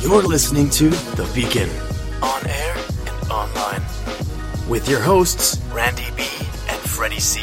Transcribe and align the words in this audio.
You're 0.00 0.22
listening 0.22 0.70
to 0.70 0.88
The 0.88 1.30
Beacon, 1.34 1.68
on 2.22 2.46
air 2.46 2.74
and 3.06 3.30
online, 3.30 3.82
with 4.66 4.88
your 4.88 4.98
hosts, 4.98 5.60
Randy 5.72 6.06
B. 6.16 6.22
and 6.68 6.78
Freddie 6.78 7.20
C. 7.20 7.40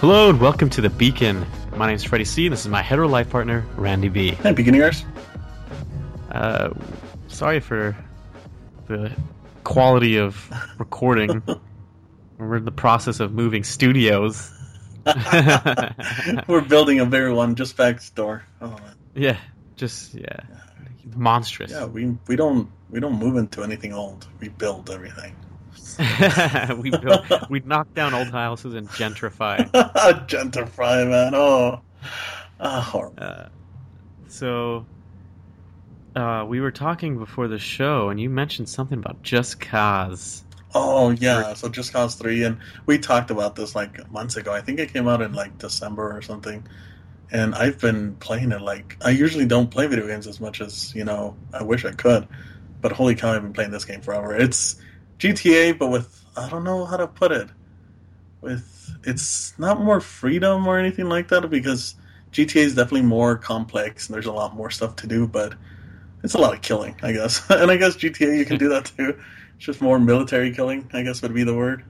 Hello 0.00 0.30
and 0.30 0.40
welcome 0.40 0.70
to 0.70 0.80
The 0.80 0.90
Beacon. 0.90 1.44
My 1.76 1.88
name 1.88 1.96
is 1.96 2.04
Freddie 2.04 2.24
C. 2.24 2.46
and 2.46 2.52
this 2.52 2.60
is 2.60 2.68
my 2.68 2.82
hetero 2.82 3.08
life 3.08 3.28
partner, 3.28 3.66
Randy 3.76 4.08
B. 4.08 4.30
Hey, 4.30 4.52
beginners. 4.52 5.04
Uh, 6.30 6.70
sorry 7.26 7.58
for 7.58 7.96
the 8.86 9.10
quality 9.64 10.18
of 10.18 10.50
recording. 10.78 11.42
We're 12.38 12.56
in 12.56 12.64
the 12.64 12.70
process 12.72 13.18
of 13.18 13.32
moving 13.32 13.64
studios. 13.64 14.52
We're 16.46 16.60
building 16.60 17.00
a 17.00 17.06
bigger 17.06 17.34
one 17.34 17.56
just 17.56 17.76
back 17.76 18.00
door. 18.14 18.44
Oh, 18.60 18.76
yeah, 19.14 19.36
just 19.76 20.14
yeah, 20.14 20.40
monstrous. 21.14 21.70
yeah, 21.70 21.84
we 21.84 22.16
we 22.26 22.36
don't 22.36 22.70
we 22.90 23.00
don't 23.00 23.18
move 23.18 23.36
into 23.36 23.62
anything 23.62 23.92
old. 23.92 24.26
We 24.40 24.48
build 24.48 24.90
everything. 24.90 25.34
we 26.78 26.90
built, 26.90 27.24
we 27.50 27.60
knock 27.60 27.92
down 27.94 28.14
old 28.14 28.30
houses 28.30 28.74
and 28.74 28.88
gentrify. 28.90 29.68
Gentrify, 30.26 31.08
man. 31.08 31.34
Oh, 31.34 31.80
ah, 32.60 32.80
horrible. 32.80 33.22
Uh, 33.22 33.48
so, 34.28 34.86
uh, 36.16 36.44
we 36.48 36.60
were 36.60 36.70
talking 36.70 37.18
before 37.18 37.48
the 37.48 37.58
show, 37.58 38.08
and 38.08 38.20
you 38.20 38.30
mentioned 38.30 38.68
something 38.68 38.98
about 38.98 39.22
Just 39.22 39.60
Cause. 39.60 40.44
Oh 40.74 41.10
yeah, 41.10 41.54
so 41.54 41.68
Just 41.68 41.92
Cause 41.92 42.16
Three, 42.16 42.42
and 42.42 42.58
we 42.86 42.98
talked 42.98 43.30
about 43.30 43.54
this 43.54 43.74
like 43.74 44.10
months 44.10 44.36
ago. 44.36 44.52
I 44.52 44.60
think 44.60 44.80
it 44.80 44.92
came 44.92 45.06
out 45.06 45.22
in 45.22 45.32
like 45.32 45.58
December 45.58 46.16
or 46.16 46.22
something. 46.22 46.66
And 47.30 47.54
I've 47.54 47.80
been 47.80 48.14
playing 48.16 48.52
it 48.52 48.60
like 48.60 48.96
I 49.04 49.10
usually 49.10 49.46
don't 49.46 49.70
play 49.70 49.86
video 49.86 50.06
games 50.06 50.26
as 50.26 50.40
much 50.40 50.60
as 50.60 50.94
you 50.94 51.04
know 51.04 51.36
I 51.52 51.62
wish 51.62 51.84
I 51.84 51.92
could, 51.92 52.28
but 52.80 52.92
holy 52.92 53.14
cow, 53.14 53.32
I've 53.32 53.42
been 53.42 53.52
playing 53.52 53.70
this 53.70 53.84
game 53.84 54.00
forever. 54.00 54.34
It's 54.34 54.76
GTA, 55.18 55.78
but 55.78 55.88
with 55.88 56.24
I 56.36 56.48
don't 56.48 56.64
know 56.64 56.84
how 56.84 56.96
to 56.96 57.06
put 57.06 57.32
it. 57.32 57.48
With 58.40 58.96
it's 59.04 59.58
not 59.58 59.80
more 59.80 60.00
freedom 60.00 60.66
or 60.66 60.78
anything 60.78 61.08
like 61.08 61.28
that 61.28 61.48
because 61.50 61.96
GTA 62.32 62.64
is 62.64 62.74
definitely 62.74 63.02
more 63.02 63.36
complex 63.36 64.06
and 64.06 64.14
there's 64.14 64.26
a 64.26 64.32
lot 64.32 64.54
more 64.54 64.70
stuff 64.70 64.96
to 64.96 65.06
do, 65.06 65.26
but 65.26 65.54
it's 66.22 66.34
a 66.34 66.38
lot 66.38 66.54
of 66.54 66.62
killing, 66.62 66.96
I 67.02 67.12
guess. 67.12 67.42
and 67.50 67.70
I 67.70 67.76
guess 67.76 67.96
GTA 67.96 68.38
you 68.38 68.44
can 68.44 68.58
do 68.58 68.68
that 68.70 68.86
too. 68.96 69.18
It's 69.56 69.66
just 69.66 69.80
more 69.80 70.00
military 70.00 70.52
killing, 70.52 70.90
I 70.92 71.04
guess 71.04 71.22
would 71.22 71.32
be 71.32 71.44
the 71.44 71.54
word. 71.54 71.84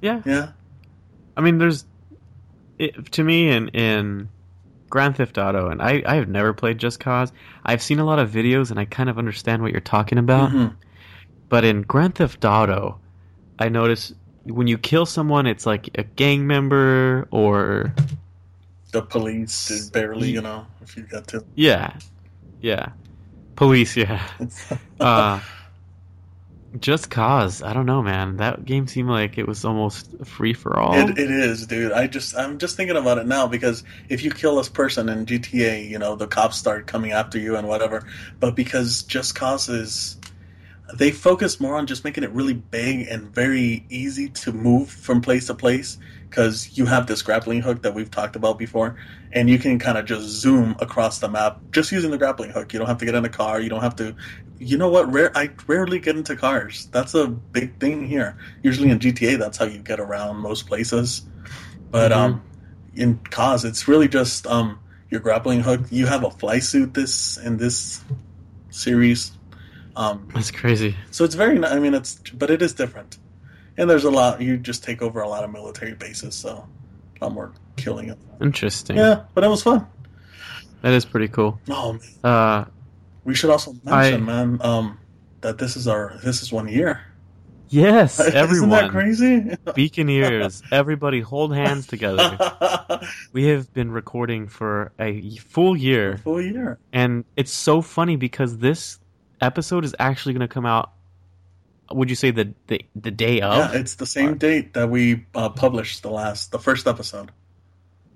Yeah, 0.00 0.22
Yeah. 0.24 0.52
I 1.36 1.40
mean, 1.40 1.58
there's 1.58 1.84
it, 2.78 3.10
to 3.12 3.24
me 3.24 3.50
in 3.50 3.68
in 3.68 4.28
Grand 4.90 5.16
Theft 5.16 5.38
Auto, 5.38 5.68
and 5.70 5.80
I 5.80 6.02
I 6.04 6.16
have 6.16 6.28
never 6.28 6.52
played 6.52 6.78
Just 6.78 7.00
Cause. 7.00 7.32
I've 7.64 7.80
seen 7.82 7.98
a 8.00 8.04
lot 8.04 8.18
of 8.18 8.30
videos, 8.30 8.70
and 8.70 8.78
I 8.78 8.84
kind 8.84 9.08
of 9.08 9.16
understand 9.18 9.62
what 9.62 9.70
you're 9.72 9.80
talking 9.80 10.18
about. 10.18 10.50
Mhm. 10.50 10.74
But 11.48 11.64
in 11.64 11.82
Grand 11.82 12.16
Theft 12.16 12.44
Auto, 12.44 12.98
I 13.58 13.68
notice 13.68 14.12
when 14.44 14.66
you 14.66 14.76
kill 14.78 15.06
someone, 15.06 15.46
it's 15.46 15.66
like 15.66 15.90
a 15.98 16.02
gang 16.02 16.46
member 16.46 17.28
or 17.30 17.94
The 18.92 19.02
police 19.02 19.68
did 19.68 19.92
barely, 19.92 20.30
you 20.30 20.40
know, 20.42 20.66
if 20.82 20.96
you 20.96 21.04
got 21.04 21.26
to. 21.28 21.44
yeah, 21.54 21.92
yeah, 22.60 22.88
police, 23.56 23.96
yeah. 23.96 24.20
Uh, 25.00 25.38
Just 26.78 27.10
Cause, 27.10 27.62
I 27.62 27.72
don't 27.72 27.86
know, 27.86 28.00
man. 28.00 28.36
That 28.36 28.64
game 28.64 28.86
seemed 28.86 29.10
like 29.10 29.38
it 29.38 29.48
was 29.48 29.64
almost 29.64 30.08
free 30.24 30.54
for 30.54 30.78
all. 30.78 30.94
It, 30.94 31.18
it 31.18 31.30
is, 31.30 31.66
dude. 31.66 31.90
I 31.90 32.06
just 32.06 32.36
I'm 32.36 32.58
just 32.58 32.76
thinking 32.76 32.96
about 32.96 33.18
it 33.18 33.26
now 33.26 33.48
because 33.48 33.82
if 34.08 34.22
you 34.22 34.30
kill 34.30 34.56
this 34.56 34.68
person 34.68 35.08
in 35.08 35.26
GTA, 35.26 35.88
you 35.88 35.98
know 35.98 36.14
the 36.14 36.28
cops 36.28 36.56
start 36.56 36.86
coming 36.86 37.10
after 37.10 37.38
you 37.38 37.56
and 37.56 37.66
whatever. 37.66 38.06
But 38.38 38.54
because 38.54 39.02
Just 39.02 39.34
Cause 39.34 39.68
is, 39.68 40.16
they 40.94 41.10
focus 41.10 41.58
more 41.58 41.76
on 41.76 41.88
just 41.88 42.04
making 42.04 42.22
it 42.22 42.30
really 42.30 42.54
big 42.54 43.08
and 43.08 43.34
very 43.34 43.84
easy 43.88 44.28
to 44.28 44.52
move 44.52 44.90
from 44.90 45.22
place 45.22 45.48
to 45.48 45.54
place 45.54 45.98
because 46.30 46.78
you 46.78 46.86
have 46.86 47.06
this 47.08 47.22
grappling 47.22 47.60
hook 47.60 47.82
that 47.82 47.92
we've 47.94 48.10
talked 48.10 48.36
about 48.36 48.56
before, 48.58 48.96
and 49.32 49.50
you 49.50 49.58
can 49.58 49.78
kind 49.78 49.98
of 49.98 50.04
just 50.06 50.22
zoom 50.28 50.76
across 50.78 51.18
the 51.18 51.28
map 51.28 51.60
just 51.72 51.90
using 51.90 52.10
the 52.12 52.18
grappling 52.18 52.50
hook. 52.50 52.72
You 52.72 52.78
don't 52.78 52.88
have 52.88 52.98
to 52.98 53.04
get 53.04 53.14
in 53.16 53.24
a 53.24 53.28
car. 53.28 53.60
You 53.60 53.68
don't 53.68 53.82
have 53.82 53.96
to. 53.96 54.14
You 54.58 54.78
know 54.78 54.88
what? 54.88 55.12
Rare. 55.12 55.36
I 55.36 55.50
rarely 55.66 55.98
get 55.98 56.16
into 56.16 56.36
cars. 56.36 56.88
That's 56.92 57.14
a 57.14 57.26
big 57.26 57.78
thing 57.80 58.06
here. 58.06 58.36
Usually 58.62 58.90
in 58.90 58.98
GTA, 59.00 59.38
that's 59.38 59.58
how 59.58 59.64
you 59.64 59.78
get 59.80 59.98
around 60.00 60.36
most 60.36 60.66
places. 60.66 61.22
But 61.90 62.12
Mhm. 62.12 62.16
um, 62.16 62.42
in 62.94 63.18
cause, 63.30 63.64
it's 63.64 63.88
really 63.88 64.08
just 64.08 64.46
um 64.46 64.78
your 65.10 65.20
grappling 65.20 65.60
hook. 65.60 65.80
You 65.90 66.06
have 66.06 66.22
a 66.24 66.30
fly 66.30 66.60
suit 66.60 66.94
this 66.94 67.36
in 67.38 67.56
this 67.56 68.02
series. 68.70 69.32
Um, 69.96 70.28
That's 70.32 70.52
crazy. 70.52 70.94
so 71.10 71.24
it's 71.24 71.34
very. 71.34 71.62
I 71.64 71.80
mean, 71.80 71.94
it's 71.94 72.20
but 72.32 72.50
it 72.50 72.62
is 72.62 72.72
different, 72.74 73.18
and 73.80 73.90
there's 73.90 74.04
a 74.04 74.10
lot. 74.10 74.40
You 74.40 74.56
just 74.58 74.84
take 74.84 75.02
over 75.02 75.20
a 75.22 75.28
lot 75.28 75.42
of 75.42 75.50
military 75.50 75.94
bases, 75.94 76.34
so 76.36 76.66
a 77.20 77.24
lot 77.24 77.32
more 77.34 77.52
killing. 77.76 78.14
Interesting. 78.40 78.96
Yeah, 78.96 79.24
but 79.34 79.42
it 79.42 79.48
was 79.48 79.62
fun. 79.62 79.86
That 80.82 80.92
is 80.92 81.04
pretty 81.04 81.28
cool. 81.28 81.58
Oh, 81.68 81.92
man. 81.94 82.00
Uh, 82.24 82.64
we 83.24 83.34
should 83.34 83.50
also 83.50 83.72
mention, 83.84 83.92
I- 83.92 84.16
man, 84.18 84.58
um, 84.62 84.98
that 85.40 85.58
this 85.58 85.76
is 85.76 85.88
our 85.88 86.16
this 86.22 86.42
is 86.42 86.52
one 86.52 86.68
year. 86.68 87.00
yes, 87.68 88.18
everyone. 88.20 88.50
Isn't 88.50 88.70
that 88.70 88.90
crazy? 88.90 89.40
Beaconeers, 89.74 90.62
everybody, 90.72 91.20
hold 91.20 91.54
hands 91.54 91.86
together. 91.86 92.36
We 93.32 93.44
have 93.46 93.72
been 93.72 93.90
recording 93.92 94.46
for 94.48 94.92
a 94.98 95.36
full 95.38 95.74
year, 95.76 96.18
Full 96.18 96.42
year. 96.42 96.78
and 96.92 97.24
it's 97.36 97.50
so 97.52 97.80
funny 97.80 98.16
because 98.16 98.58
this 98.58 98.98
episode 99.40 99.84
is 99.86 99.94
actually 99.98 100.34
going 100.34 100.46
to 100.46 100.52
come 100.52 100.66
out. 100.66 100.92
Would 101.92 102.10
you 102.10 102.16
say 102.16 102.30
the 102.30 102.54
the, 102.66 102.84
the 102.94 103.10
day 103.10 103.40
of? 103.40 103.56
Yeah, 103.56 103.72
it's 103.80 103.94
the 103.96 104.06
same 104.06 104.38
date 104.38 104.74
that 104.74 104.88
we 104.90 105.26
uh, 105.34 105.50
published 105.50 106.02
the 106.02 106.10
last 106.10 106.52
the 106.52 106.58
first 106.58 106.86
episode. 106.86 107.30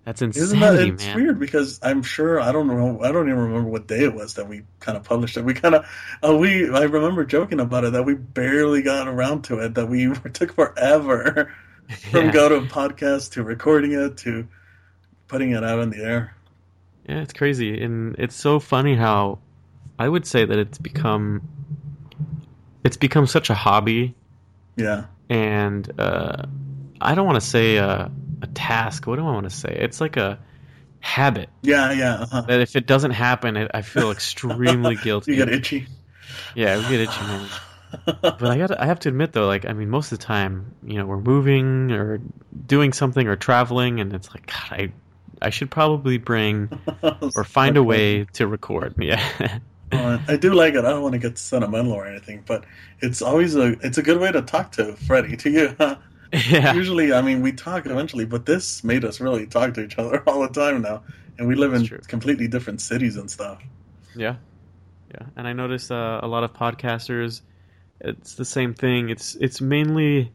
That's 0.04 0.20
Isn't 0.20 0.60
that 0.60 0.74
it's 0.78 1.02
man. 1.02 1.16
weird 1.16 1.40
because 1.40 1.80
I'm 1.82 2.02
sure 2.02 2.38
I 2.38 2.52
don't 2.52 2.66
know 2.66 3.00
I 3.02 3.10
don't 3.10 3.26
even 3.26 3.38
remember 3.40 3.70
what 3.70 3.86
day 3.86 4.04
it 4.04 4.14
was 4.14 4.34
that 4.34 4.46
we 4.46 4.62
kind 4.78 4.98
of 4.98 5.04
published 5.04 5.38
it. 5.38 5.44
We 5.44 5.54
kind 5.54 5.74
of 5.74 5.86
uh, 6.22 6.36
we 6.36 6.70
I 6.70 6.82
remember 6.82 7.24
joking 7.24 7.58
about 7.58 7.84
it 7.84 7.94
that 7.94 8.02
we 8.04 8.14
barely 8.14 8.82
got 8.82 9.08
around 9.08 9.44
to 9.44 9.60
it 9.60 9.74
that 9.74 9.86
we 9.86 10.12
took 10.34 10.52
forever 10.52 11.54
from 12.10 12.26
Yeah. 12.26 12.32
go 12.32 12.48
to 12.50 12.66
podcast 12.66 13.32
to 13.32 13.42
recording 13.42 13.92
it 13.92 14.18
to 14.18 14.46
putting 15.26 15.52
it 15.52 15.64
out 15.64 15.78
in 15.80 15.88
the 15.90 16.04
air. 16.04 16.36
Yeah, 17.08 17.20
it's 17.22 17.32
crazy, 17.32 17.82
and 17.82 18.14
it's 18.18 18.36
so 18.36 18.60
funny 18.60 18.94
how 18.96 19.38
I 19.98 20.08
would 20.08 20.26
say 20.26 20.44
that 20.44 20.58
it's 20.58 20.78
become 20.78 21.48
it's 22.84 22.96
become 22.96 23.26
such 23.26 23.50
a 23.50 23.54
hobby, 23.54 24.14
Yeah, 24.76 25.06
and 25.28 25.90
uh, 25.98 26.44
I 27.00 27.14
don't 27.14 27.26
want 27.26 27.36
to 27.40 27.46
say 27.46 27.76
a, 27.76 28.10
a 28.42 28.46
task. 28.48 29.06
What 29.06 29.16
do 29.16 29.22
I 29.22 29.32
want 29.32 29.44
to 29.44 29.54
say? 29.56 29.76
It's 29.80 30.00
like 30.00 30.16
a 30.16 30.38
habit 31.00 31.50
yeah, 31.62 31.92
yeah. 31.92 32.14
Uh-huh. 32.14 32.40
that 32.42 32.60
if 32.60 32.76
it 32.76 32.86
doesn't 32.86 33.10
happen, 33.10 33.56
it, 33.56 33.70
I 33.74 33.82
feel 33.82 34.10
extremely 34.10 34.96
guilty. 35.02 35.32
You 35.32 35.44
get 35.44 35.52
itchy. 35.52 35.86
Yeah, 36.54 36.78
we 36.78 36.88
get 36.96 37.00
itchy, 37.00 37.20
man. 37.20 37.48
But 38.22 38.42
I 38.42 38.58
got 38.58 38.80
I 38.80 38.86
have 38.86 38.98
to 39.00 39.08
admit 39.08 39.32
though, 39.32 39.46
like 39.46 39.66
I 39.66 39.72
mean, 39.72 39.88
most 39.90 40.10
of 40.12 40.18
the 40.18 40.24
time, 40.24 40.74
you 40.84 40.98
know, 40.98 41.06
we're 41.06 41.20
moving 41.20 41.92
or 41.92 42.20
doing 42.66 42.92
something 42.92 43.28
or 43.28 43.36
traveling, 43.36 44.00
and 44.00 44.12
it's 44.12 44.30
like 44.30 44.46
God, 44.46 44.72
I 44.80 44.92
I 45.42 45.50
should 45.50 45.70
probably 45.70 46.18
bring 46.18 46.70
or 47.36 47.44
find 47.44 47.76
a 47.76 47.82
way 47.82 48.24
to 48.34 48.46
record. 48.46 48.94
Yeah. 49.00 49.58
Uh, 49.92 50.18
I 50.28 50.36
do 50.36 50.54
like 50.54 50.74
it. 50.74 50.84
I 50.84 50.90
don't 50.90 51.02
want 51.02 51.12
to 51.12 51.18
get 51.18 51.38
sentimental 51.38 51.92
or 51.92 52.06
anything, 52.06 52.42
but 52.46 52.64
it's 53.00 53.22
always 53.22 53.54
a 53.54 53.72
it's 53.86 53.98
a 53.98 54.02
good 54.02 54.18
way 54.20 54.32
to 54.32 54.42
talk 54.42 54.72
to 54.72 54.94
Freddie 54.96 55.36
to 55.38 55.50
you. 55.50 55.76
yeah. 56.48 56.74
Usually, 56.74 57.12
I 57.12 57.22
mean, 57.22 57.42
we 57.42 57.52
talk 57.52 57.86
eventually, 57.86 58.24
but 58.24 58.44
this 58.46 58.82
made 58.82 59.04
us 59.04 59.20
really 59.20 59.46
talk 59.46 59.74
to 59.74 59.84
each 59.84 59.98
other 59.98 60.22
all 60.26 60.42
the 60.42 60.48
time 60.48 60.82
now, 60.82 61.02
and 61.38 61.46
we 61.46 61.54
live 61.54 61.74
in 61.74 61.84
true. 61.84 62.00
completely 62.08 62.48
different 62.48 62.80
cities 62.80 63.16
and 63.16 63.30
stuff. 63.30 63.62
Yeah, 64.16 64.36
yeah, 65.12 65.26
and 65.36 65.46
I 65.46 65.52
notice 65.52 65.90
uh, 65.90 66.20
a 66.22 66.26
lot 66.26 66.42
of 66.44 66.52
podcasters. 66.52 67.42
It's 68.00 68.34
the 68.34 68.44
same 68.44 68.74
thing. 68.74 69.10
It's 69.10 69.36
it's 69.36 69.60
mainly 69.60 70.32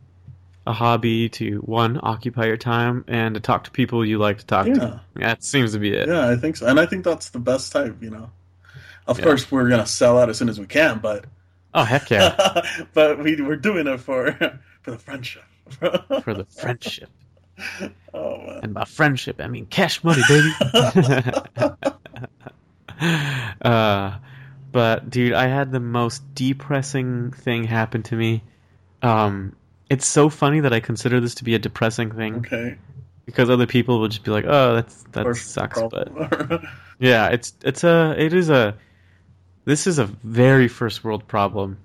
a 0.68 0.74
hobby 0.74 1.28
to 1.30 1.58
one 1.60 2.00
occupy 2.04 2.46
your 2.46 2.58
time 2.58 3.04
and 3.08 3.34
to 3.36 3.42
talk 3.42 3.64
to 3.66 3.72
people 3.72 4.06
you 4.06 4.20
like 4.20 4.38
to 4.38 4.46
talk 4.46 4.68
Yeah. 4.68 4.74
to. 4.76 5.02
Yeah, 5.20 5.32
it 5.34 5.44
seems 5.44 5.74
to 5.74 5.80
be 5.80 5.94
it. 5.94 6.08
Yeah, 6.08 6.30
I 6.30 6.36
think 6.38 6.56
so, 6.58 6.68
and 6.68 6.80
I 6.80 6.86
think 6.86 7.04
that's 7.04 7.30
the 7.32 7.40
best 7.40 7.72
type. 7.72 7.98
You 8.02 8.12
know, 8.12 8.30
of 9.10 9.18
Yeah. 9.20 9.26
course, 9.26 9.52
we're 9.52 9.68
gonna 9.70 9.86
sell 9.86 10.18
out 10.20 10.30
as 10.30 10.38
soon 10.38 10.48
as 10.50 10.60
we 10.60 10.66
can, 10.66 11.00
but 11.00 11.26
Oh 11.74 11.84
heck 11.84 12.10
yeah, 12.10 12.62
but 12.94 13.20
we 13.20 13.42
we're 13.42 13.56
doing 13.58 13.86
it 13.88 14.00
for 14.00 14.32
for 14.82 14.92
the 14.92 14.98
friendship. 14.98 15.44
for 15.70 16.34
the 16.34 16.46
friendship, 16.60 17.10
oh 18.14 18.38
man. 18.38 18.60
and 18.64 18.74
by 18.74 18.86
friendship 18.86 19.40
I 19.40 19.48
mean 19.48 19.66
cash 19.68 20.04
money, 20.04 20.22
baby. 20.28 20.50
uh, 23.62 24.18
but 24.72 25.10
dude, 25.10 25.34
I 25.34 25.48
had 25.48 25.72
the 25.72 25.80
most 25.80 26.24
depressing 26.36 27.32
thing 27.32 27.64
happen 27.66 28.04
to 28.04 28.16
me. 28.16 28.44
Um, 29.02 29.56
it's 29.90 30.06
so 30.08 30.30
funny 30.30 30.60
that 30.62 30.74
I 30.74 30.80
consider 30.80 31.20
this 31.20 31.36
to 31.36 31.44
be 31.44 31.56
a 31.56 31.60
depressing 31.60 32.12
thing. 32.12 32.36
Okay. 32.38 32.78
because 33.26 33.50
other 33.50 33.68
people 33.68 34.00
will 34.00 34.08
just 34.08 34.24
be 34.24 34.32
like, 34.32 34.46
"Oh, 34.48 34.76
that's 34.76 35.04
that 35.12 35.24
First 35.24 35.52
sucks," 35.52 35.80
but 35.92 36.64
yeah, 37.00 37.28
it's 37.30 37.54
it's 37.64 37.84
a 37.84 38.16
it 38.18 38.34
is 38.34 38.50
a 38.50 38.76
this 39.66 39.88
is 39.88 40.00
a 40.00 40.06
very 40.06 40.68
first 40.68 41.04
world 41.04 41.28
problem. 41.28 41.78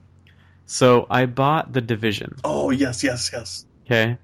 So 0.66 1.06
I 1.10 1.26
bought 1.26 1.72
the 1.72 1.80
division, 1.80 2.36
oh 2.44 2.70
yes, 2.70 3.04
yes, 3.04 3.30
yes. 3.32 3.66
okay, 3.86 4.16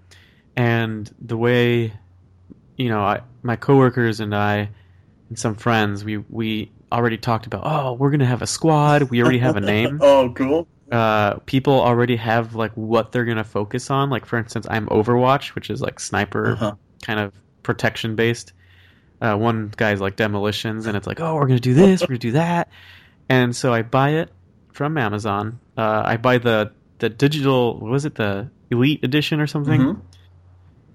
and 0.56 1.10
the 1.20 1.36
way 1.36 1.92
you 2.76 2.88
know, 2.88 3.00
I 3.00 3.20
my 3.42 3.56
coworkers 3.56 4.20
and 4.20 4.34
I 4.34 4.70
and 5.28 5.38
some 5.38 5.54
friends 5.54 6.02
we 6.04 6.16
we 6.16 6.70
already 6.90 7.18
talked 7.18 7.46
about. 7.46 7.62
Oh, 7.64 7.92
we're 7.92 8.10
gonna 8.10 8.24
have 8.26 8.40
a 8.42 8.46
squad. 8.46 9.04
We 9.04 9.22
already 9.22 9.38
have 9.38 9.56
a 9.56 9.60
name. 9.60 9.98
oh, 10.02 10.32
cool. 10.34 10.66
uh, 10.90 11.34
people 11.44 11.74
already 11.78 12.16
have 12.16 12.54
like 12.54 12.72
what 12.72 13.12
they're 13.12 13.26
gonna 13.26 13.44
focus 13.44 13.90
on. 13.90 14.08
Like 14.08 14.24
for 14.24 14.38
instance, 14.38 14.66
I'm 14.70 14.86
Overwatch, 14.86 15.54
which 15.54 15.68
is 15.68 15.82
like 15.82 16.00
sniper 16.00 16.52
Uh-huh. 16.52 16.74
kind 17.02 17.20
of 17.20 17.32
protection 17.62 18.16
based. 18.16 18.54
Uh, 19.20 19.36
one 19.36 19.70
guy's 19.76 20.00
like 20.00 20.16
demolitions, 20.16 20.86
and 20.86 20.96
it's 20.96 21.06
like, 21.06 21.20
oh, 21.20 21.34
we're 21.34 21.46
gonna 21.46 21.60
do 21.60 21.74
this, 21.74 22.00
we're 22.00 22.06
gonna 22.06 22.18
do 22.18 22.32
that, 22.32 22.70
and 23.30 23.56
so 23.56 23.72
I 23.72 23.80
buy 23.82 24.10
it 24.10 24.30
from 24.72 24.98
Amazon. 24.98 25.58
Uh, 25.78 26.02
I 26.04 26.16
buy 26.18 26.36
the 26.38 26.72
the 26.98 27.08
digital, 27.08 27.78
what 27.80 27.90
was 27.90 28.04
it 28.04 28.16
the 28.16 28.50
Elite 28.70 29.02
Edition 29.02 29.40
or 29.40 29.46
something, 29.46 29.80
Mhm. 29.80 30.00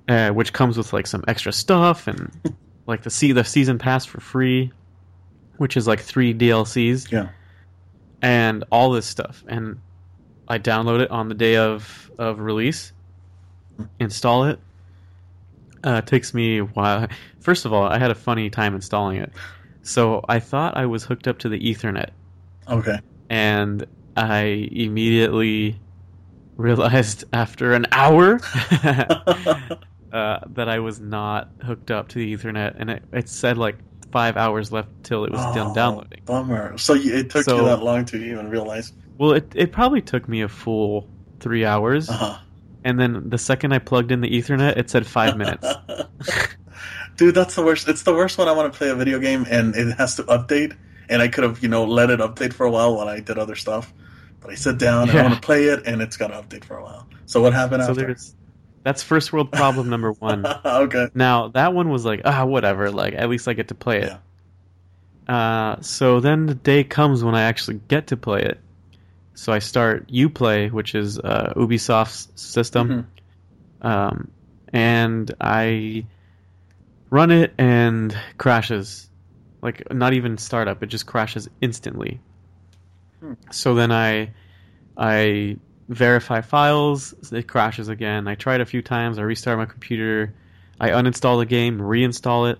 uh, 0.07 0.33
which 0.33 0.53
comes 0.53 0.77
with 0.77 0.93
like 0.93 1.07
some 1.07 1.23
extra 1.27 1.51
stuff 1.51 2.07
and 2.07 2.29
like 2.85 3.01
the 3.01 3.09
see 3.09 3.31
the 3.31 3.43
season 3.43 3.79
pass 3.79 4.05
for 4.05 4.21
free, 4.21 4.71
which 5.57 5.75
is 5.75 5.87
like 5.87 5.99
three 5.99 6.31
DLCs 6.33 7.11
Yeah. 7.11 7.29
and 8.21 8.63
all 8.71 8.91
this 8.91 9.07
stuff. 9.07 9.43
And 9.47 9.79
I 10.47 10.59
download 10.59 10.99
it 11.01 11.09
on 11.09 11.27
the 11.29 11.35
day 11.35 11.55
of 11.57 12.11
of 12.19 12.39
release, 12.39 12.93
install 13.99 14.43
it. 14.45 14.59
Uh, 15.83 16.01
it 16.03 16.07
takes 16.07 16.33
me 16.33 16.59
a 16.59 16.63
while. 16.65 17.07
First 17.39 17.65
of 17.65 17.73
all, 17.73 17.83
I 17.83 17.97
had 17.99 18.11
a 18.11 18.15
funny 18.15 18.49
time 18.49 18.73
installing 18.75 19.17
it. 19.17 19.31
So 19.81 20.23
I 20.29 20.39
thought 20.39 20.77
I 20.77 20.85
was 20.87 21.03
hooked 21.03 21.27
up 21.27 21.39
to 21.39 21.49
the 21.49 21.59
Ethernet, 21.59 22.09
Okay. 22.69 22.99
and 23.29 23.85
I 24.17 24.69
immediately 24.71 25.79
realized 26.57 27.25
after 27.33 27.73
an 27.73 27.85
hour 27.91 28.39
uh, 28.81 30.39
that 30.47 30.69
I 30.69 30.79
was 30.79 30.99
not 30.99 31.49
hooked 31.63 31.91
up 31.91 32.07
to 32.09 32.19
the 32.19 32.33
Ethernet, 32.35 32.75
and 32.77 32.89
it, 32.89 33.03
it 33.11 33.29
said 33.29 33.57
like 33.57 33.77
five 34.11 34.37
hours 34.37 34.71
left 34.71 34.89
till 35.03 35.25
it 35.25 35.31
was 35.31 35.41
done 35.53 35.71
Oh, 35.71 35.73
downloading. 35.75 36.21
Bummer. 36.25 36.77
So 36.77 36.93
it 36.95 37.29
took 37.29 37.43
So- 37.43 37.57
you 37.57 37.65
that 37.65 37.83
long 37.83 38.05
to 38.05 38.17
even 38.17 38.49
realize. 38.49 38.93
Well, 39.17 39.31
it 39.31 39.51
it 39.55 39.71
probably 39.71 40.01
took 40.01 40.27
me 40.27 40.41
a 40.41 40.47
full 40.49 41.07
three 41.39 41.63
hours, 41.65 42.09
Uh 42.09 42.13
huh. 42.13 42.37
and 42.83 42.99
then 42.99 43.29
the 43.29 43.37
second 43.37 43.71
I 43.73 43.79
plugged 43.79 44.11
in 44.11 44.19
the 44.21 44.29
Ethernet, 44.29 44.77
it 44.77 44.89
said 44.89 45.05
five 45.07 45.37
minutes. 45.37 45.65
Dude, 47.17 47.33
that's 47.35 47.55
the 47.55 47.63
worst. 47.63 47.87
It's 47.87 48.03
the 48.03 48.13
worst 48.13 48.37
when 48.37 48.49
I 48.49 48.51
want 48.51 48.71
to 48.73 48.77
play 48.77 48.89
a 48.89 48.95
video 48.95 49.19
game 49.19 49.45
and 49.49 49.73
it 49.75 49.95
has 49.97 50.15
to 50.17 50.23
update, 50.23 50.75
and 51.09 51.21
I 51.21 51.27
could 51.27 51.43
have, 51.43 51.61
you 51.63 51.69
know, 51.69 51.85
let 51.85 52.09
it 52.09 52.19
update 52.19 52.53
for 52.53 52.65
a 52.65 52.71
while 52.71 52.95
while 52.95 53.07
I 53.07 53.19
did 53.19 53.37
other 53.37 53.55
stuff. 53.55 53.91
But 54.41 54.51
I 54.51 54.55
sit 54.55 54.77
down 54.77 55.03
and 55.03 55.11
I 55.11 55.15
Yeah. 55.15 55.23
want 55.23 55.41
to 55.41 55.45
play 55.45 55.65
it, 55.65 55.87
and 55.87 56.01
it's 56.01 56.17
got 56.17 56.27
to 56.27 56.35
update 56.35 56.63
for 56.65 56.77
a 56.77 56.83
while. 56.83 57.07
So 57.25 57.41
what 57.41 57.53
happened 57.53 57.81
so 57.83 57.89
after? 57.89 58.05
there's 58.07 58.33
that's 58.83 59.01
first 59.01 59.33
world 59.33 59.51
problem 59.51 59.89
number 59.89 60.11
one. 60.19 60.45
okay. 60.45 61.07
Now 61.15 61.47
that 61.49 61.73
one 61.73 61.89
was 61.89 62.05
like 62.05 62.21
ah 62.25 62.45
whatever, 62.45 62.91
like 62.91 63.13
at 63.15 63.29
least 63.29 63.47
I 63.47 63.53
get 63.53 63.69
to 63.69 63.75
play 63.75 64.01
it. 64.01 64.13
Uh, 65.27 65.81
so 65.81 66.19
then 66.19 66.45
the 66.45 66.53
day 66.53 66.83
comes 66.83 67.23
when 67.23 67.33
I 67.33 67.43
actually 67.43 67.79
get 67.87 68.07
to 68.07 68.17
play 68.17 68.43
it. 68.43 68.59
So 69.33 69.51
I 69.51 69.59
start 69.59 70.07
UPlay, 70.07 70.71
which 70.71 70.93
is 70.95 71.17
uh, 71.19 71.53
Ubisoft's 71.55 72.29
system, 72.41 73.07
Mhm. 73.81 73.87
um, 73.87 74.31
and 74.71 75.33
I 75.41 76.05
run 77.09 77.31
it 77.31 77.53
and 77.57 78.15
crashes. 78.37 79.09
Like 79.65 79.91
not 79.91 80.13
even 80.13 80.37
startup, 80.37 80.83
it 80.83 80.87
just 80.87 81.07
crashes 81.07 81.49
instantly. 81.59 82.19
Hmm. 83.19 83.33
So 83.51 83.73
then 83.73 83.91
I 83.91 84.31
I 84.95 85.57
verify 85.89 86.41
files, 86.41 87.15
it 87.31 87.47
crashes 87.47 87.89
again. 87.89 88.27
I 88.27 88.35
tried 88.35 88.61
a 88.61 88.65
few 88.67 88.83
times, 88.83 89.17
I 89.17 89.23
restart 89.23 89.57
my 89.57 89.65
computer, 89.65 90.35
I 90.79 90.89
uninstall 90.89 91.39
the 91.39 91.47
game, 91.47 91.79
reinstall 91.79 92.51
it, 92.51 92.59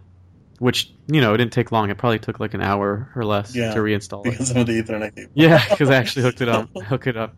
which 0.57 0.91
you 1.05 1.21
know 1.21 1.35
it 1.35 1.37
didn't 1.37 1.53
take 1.53 1.71
long. 1.71 1.91
It 1.91 1.99
probably 1.99 2.17
took 2.17 2.39
like 2.39 2.55
an 2.55 2.61
hour 2.61 3.11
or 3.15 3.23
less 3.23 3.55
Yeah, 3.55 3.75
to 3.75 3.81
reinstall 3.81 4.25
it. 4.25 4.31
Because 4.31 4.49
of 4.49 4.65
the 4.65 4.81
Ethernet 4.81 5.15
cable. 5.15 5.31
Yeah, 5.35 5.63
because 5.69 5.91
I 5.91 5.97
actually 5.97 6.23
hooked 6.23 6.41
it 6.41 6.49
up. 6.49 6.69
Hook 6.85 7.05
it 7.05 7.17
up. 7.17 7.35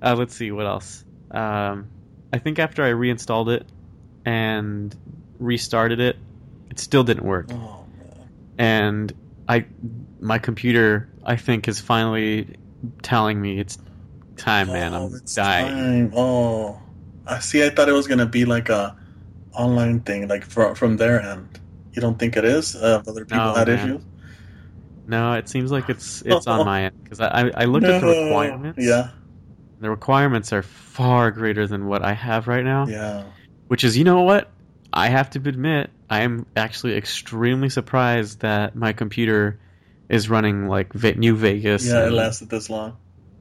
Uh, 0.00 0.14
let's 0.16 0.36
see 0.36 0.52
what 0.52 0.66
else. 0.66 1.04
Um, 1.32 1.88
I 2.32 2.38
think 2.38 2.60
after 2.60 2.84
I 2.84 2.90
reinstalled 2.90 3.48
it 3.48 3.66
and 4.24 4.94
restarted 5.40 5.98
it, 5.98 6.16
it 6.70 6.78
still 6.78 7.02
didn't 7.02 7.24
work. 7.24 7.48
Oh. 7.50 7.77
And 8.58 9.12
I, 9.48 9.66
my 10.20 10.38
computer, 10.38 11.08
I 11.24 11.36
think, 11.36 11.68
is 11.68 11.80
finally 11.80 12.56
telling 13.02 13.40
me 13.40 13.58
it's 13.60 13.78
time, 14.36 14.68
man. 14.68 14.94
Oh, 14.94 15.06
I'm 15.06 15.14
it's 15.14 15.34
dying. 15.34 16.10
time. 16.10 16.12
Oh, 16.16 16.80
I 17.26 17.38
see. 17.38 17.64
I 17.64 17.70
thought 17.70 17.88
it 17.88 17.92
was 17.92 18.06
gonna 18.06 18.26
be 18.26 18.44
like 18.44 18.68
a 18.68 18.96
online 19.52 20.00
thing, 20.00 20.28
like 20.28 20.44
from 20.44 20.74
from 20.74 20.96
their 20.96 21.20
end. 21.22 21.60
You 21.92 22.02
don't 22.02 22.18
think 22.18 22.36
it 22.36 22.44
is? 22.44 22.76
Uh, 22.76 23.02
other 23.06 23.24
people 23.24 23.38
No, 23.44 23.54
had 23.54 23.68
man. 23.68 23.90
issues. 23.90 24.04
No, 25.06 25.32
it 25.34 25.48
seems 25.48 25.72
like 25.72 25.88
it's 25.88 26.22
it's 26.26 26.46
on 26.46 26.66
my 26.66 26.84
end 26.84 26.94
because 27.02 27.20
I, 27.20 27.28
I 27.48 27.50
I 27.56 27.64
looked 27.64 27.86
at 27.86 28.00
the 28.00 28.06
requirements. 28.06 28.78
Yeah, 28.84 29.08
the 29.80 29.90
requirements 29.90 30.52
are 30.52 30.62
far 30.62 31.30
greater 31.30 31.66
than 31.66 31.86
what 31.86 32.02
I 32.04 32.12
have 32.12 32.48
right 32.48 32.64
now. 32.64 32.86
yeah. 32.86 33.24
Which 33.68 33.84
is, 33.84 33.98
you 33.98 34.04
know 34.04 34.22
what? 34.22 34.50
I 34.92 35.08
have 35.08 35.28
to 35.30 35.38
admit, 35.38 35.90
I 36.10 36.20
am 36.22 36.46
actually 36.56 36.96
extremely 36.96 37.68
surprised 37.68 38.40
that 38.40 38.74
my 38.74 38.92
computer 38.92 39.58
is 40.08 40.30
running 40.30 40.68
like 40.68 40.92
Ve- 40.94 41.14
New 41.14 41.36
Vegas 41.36 41.86
Yeah, 41.86 42.02
it 42.02 42.06
and, 42.06 42.16
lasted 42.16 42.48
this 42.48 42.70
long. 42.70 42.96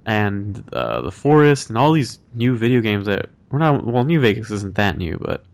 and 0.06 0.64
uh, 0.74 1.02
the 1.02 1.12
Forest 1.12 1.70
and 1.70 1.78
all 1.78 1.94
these 1.94 2.20
new 2.34 2.58
video 2.58 2.82
games 2.82 3.06
that 3.06 3.30
we're 3.50 3.60
not. 3.60 3.86
Well, 3.86 4.04
New 4.04 4.20
Vegas 4.20 4.52
isn't 4.52 4.76
that 4.76 4.98
new, 4.98 5.18
but 5.22 5.46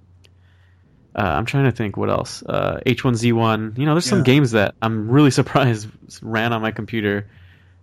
uh, 1.15 1.21
I'm 1.21 1.45
trying 1.45 1.65
to 1.65 1.71
think 1.71 1.95
what 1.97 2.09
else. 2.09 2.41
Uh, 2.43 2.79
H1Z1. 2.85 3.77
You 3.77 3.85
know, 3.85 3.93
there's 3.93 4.05
some 4.05 4.23
games 4.23 4.51
that 4.51 4.73
I'm 4.81 5.09
really 5.09 5.29
surprised 5.39 5.87
ran 6.21 6.53
on 6.53 6.61
my 6.63 6.71
computer, 6.71 7.29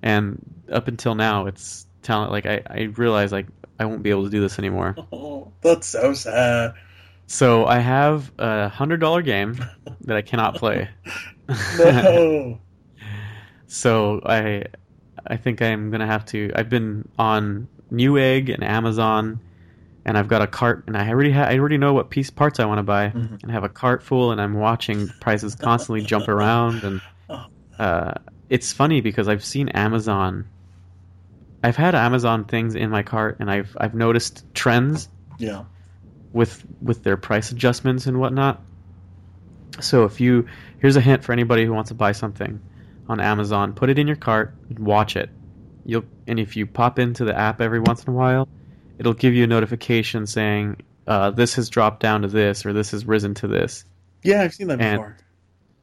and 0.02 0.42
up 0.70 0.88
until 0.88 1.14
now, 1.14 1.46
it's 1.46 1.86
telling 2.02 2.30
like 2.30 2.46
I 2.46 2.62
I 2.68 2.80
realize 2.96 3.30
like 3.30 3.46
I 3.78 3.84
won't 3.84 4.02
be 4.02 4.10
able 4.10 4.24
to 4.24 4.30
do 4.30 4.40
this 4.40 4.58
anymore. 4.58 4.96
Oh, 5.12 5.52
that's 5.62 5.86
so 5.86 6.12
sad. 6.14 6.74
So 7.32 7.64
I 7.64 7.78
have 7.78 8.32
a 8.40 8.68
hundred 8.68 8.98
dollar 8.98 9.22
game 9.22 9.64
that 10.00 10.16
I 10.16 10.20
cannot 10.20 10.56
play. 10.56 10.88
No. 11.78 12.58
so 13.68 14.20
I 14.26 14.64
I 15.24 15.36
think 15.36 15.62
I'm 15.62 15.92
gonna 15.92 16.08
have 16.08 16.24
to. 16.26 16.50
I've 16.56 16.68
been 16.68 17.08
on 17.20 17.68
Newegg 17.92 18.52
and 18.52 18.64
Amazon, 18.64 19.38
and 20.04 20.18
I've 20.18 20.26
got 20.26 20.42
a 20.42 20.48
cart, 20.48 20.82
and 20.88 20.96
I 20.96 21.08
already 21.08 21.30
ha- 21.30 21.44
I 21.44 21.56
already 21.60 21.78
know 21.78 21.92
what 21.92 22.10
piece 22.10 22.30
parts 22.30 22.58
I 22.58 22.64
want 22.64 22.78
to 22.78 22.82
buy, 22.82 23.10
Mhm. 23.10 23.42
and 23.44 23.50
I 23.52 23.54
have 23.54 23.62
a 23.62 23.68
cart 23.68 24.02
full, 24.02 24.32
and 24.32 24.40
I'm 24.40 24.54
watching 24.54 25.06
prices 25.20 25.54
constantly 25.54 26.02
jump 26.02 26.26
around, 26.26 26.82
and 26.82 27.00
Oh. 27.28 27.46
uh, 27.78 28.14
it's 28.48 28.72
funny 28.72 29.00
because 29.02 29.28
I've 29.28 29.44
seen 29.44 29.68
Amazon. 29.68 30.46
I've 31.62 31.76
had 31.76 31.94
Amazon 31.94 32.44
things 32.46 32.74
in 32.74 32.90
my 32.90 33.04
cart, 33.04 33.36
and 33.38 33.48
I've 33.48 33.76
I've 33.80 33.94
noticed 33.94 34.44
trends 34.52 35.08
yeah. 35.38 35.62
With 36.32 36.64
with 36.80 37.02
their 37.02 37.16
price 37.16 37.50
adjustments 37.52 38.06
and 38.06 38.18
whatnot. 38.20 38.62
So 39.80 40.04
if 40.04 40.20
you 40.20 40.46
here's 40.78 40.96
a 40.96 41.00
hint 41.00 41.24
for 41.24 41.32
anybody 41.32 41.64
who 41.64 41.72
wants 41.72 41.88
to 41.88 41.94
buy 41.94 42.12
something 42.12 42.60
on 43.08 43.20
Amazon, 43.20 43.72
put 43.72 43.90
it 43.90 43.98
in 43.98 44.06
your 44.06 44.16
cart, 44.16 44.54
watch 44.78 45.16
it. 45.16 45.30
You'll 45.84 46.04
and 46.26 46.38
if 46.38 46.56
you 46.56 46.66
pop 46.66 46.98
into 46.98 47.24
the 47.24 47.36
app 47.36 47.60
every 47.60 47.80
once 47.80 48.04
in 48.04 48.12
a 48.12 48.16
while, 48.16 48.48
it'll 48.98 49.14
give 49.14 49.34
you 49.34 49.44
a 49.44 49.46
notification 49.46 50.26
saying 50.26 50.76
uh, 51.06 51.30
this 51.30 51.54
has 51.54 51.68
dropped 51.68 52.00
down 52.00 52.22
to 52.22 52.28
this 52.28 52.64
or 52.64 52.72
this 52.72 52.90
has 52.92 53.04
risen 53.06 53.34
to 53.34 53.48
this. 53.48 53.84
Yeah, 54.22 54.42
I've 54.42 54.54
seen 54.54 54.68
that 54.68 54.80
And- 54.80 54.98
before. 54.98 55.16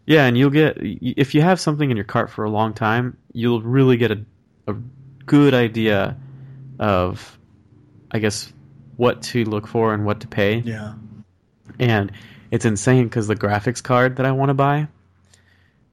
Yeah, 0.05 0.25
and 0.25 0.37
you'll 0.37 0.51
get 0.51 0.77
if 0.79 1.35
you 1.35 1.41
have 1.41 1.59
something 1.59 1.91
in 1.91 1.97
your 1.97 2.05
cart 2.05 2.29
for 2.29 2.45
a 2.45 2.49
long 2.49 2.73
time, 2.73 3.17
you'll 3.33 3.61
really 3.61 3.97
get 3.97 4.11
a 4.11 4.23
a 4.67 4.75
good 5.25 5.53
idea 5.53 6.15
of 6.79 7.37
I 8.11 8.19
guess 8.19 8.53
what 8.97 9.21
to 9.21 9.43
look 9.45 9.65
for 9.67 9.93
and 9.93 10.05
what 10.05 10.19
to 10.21 10.27
pay. 10.27 10.57
Yeah. 10.59 10.93
and 11.79 12.11
it's 12.51 12.65
insane 12.65 13.05
because 13.05 13.27
the 13.27 13.35
graphics 13.35 13.81
card 13.81 14.17
that 14.17 14.25
I 14.25 14.31
want 14.31 14.49
to 14.49 14.53
buy, 14.53 14.87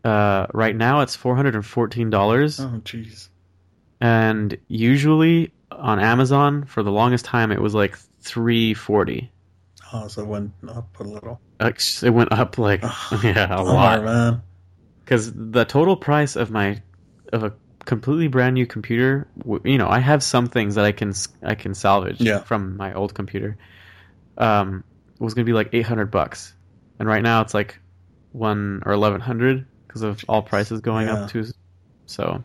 uh, 0.04 0.46
right 0.52 0.75
now 0.76 1.00
it's 1.00 1.14
four 1.16 1.37
hundred 1.37 1.54
and 1.54 1.64
fourteen 1.64 2.11
dollars, 2.11 2.61
Oh, 2.61 2.80
jeez. 2.84 3.28
and 4.00 4.56
usually 4.68 5.52
on 5.70 5.99
Amazon 6.00 6.64
for 6.64 6.82
the 6.82 6.90
longest 6.92 7.25
time 7.25 7.50
it 7.50 7.61
was 7.61 7.75
like 7.75 7.96
three 8.20 8.75
forty. 8.75 9.30
Oh, 9.92 10.08
so 10.08 10.23
it 10.23 10.28
went 10.28 10.52
up 10.68 10.99
a 11.00 11.04
little. 11.04 11.40
It 11.61 12.11
went 12.11 12.32
up 12.32 12.58
like 12.58 12.82
yeah 13.23 13.54
a 13.58 13.62
lot 13.62 14.04
man. 14.04 14.42
because 15.04 15.32
the 15.34 15.64
total 15.64 15.96
price 15.96 16.37
of 16.37 16.50
my 16.50 16.82
of 17.32 17.42
a 17.44 17.52
completely 17.85 18.29
brand 18.29 18.55
new 18.55 18.67
computer, 18.67 19.26
you 19.64 19.79
know, 19.79 19.88
I 19.88 19.99
have 20.00 20.23
some 20.23 20.47
things 20.49 20.75
that 20.76 20.85
I 20.85 20.93
can 20.93 21.12
I 21.43 21.55
can 21.55 21.75
salvage 21.75 22.21
Yeah. 22.21 22.38
from 22.41 22.76
my 22.76 22.95
old 22.95 23.14
computer. 23.14 23.57
Um, 24.38 24.85
was 25.19 25.35
gonna 25.35 25.45
be 25.45 25.53
like 25.53 25.71
eight 25.73 25.87
hundred 25.87 26.11
bucks. 26.11 26.53
and 26.99 27.09
right 27.09 27.23
now 27.23 27.41
it's 27.41 27.55
like 27.55 27.79
one 28.33 28.83
or 28.87 28.93
eleven 28.93 29.21
hundred 29.21 29.67
because 29.87 30.03
of 30.03 30.25
all 30.29 30.43
prices 30.43 30.81
going 30.81 31.07
Yeah. 31.09 31.14
up 31.25 31.31
too. 31.31 31.45
So 32.07 32.43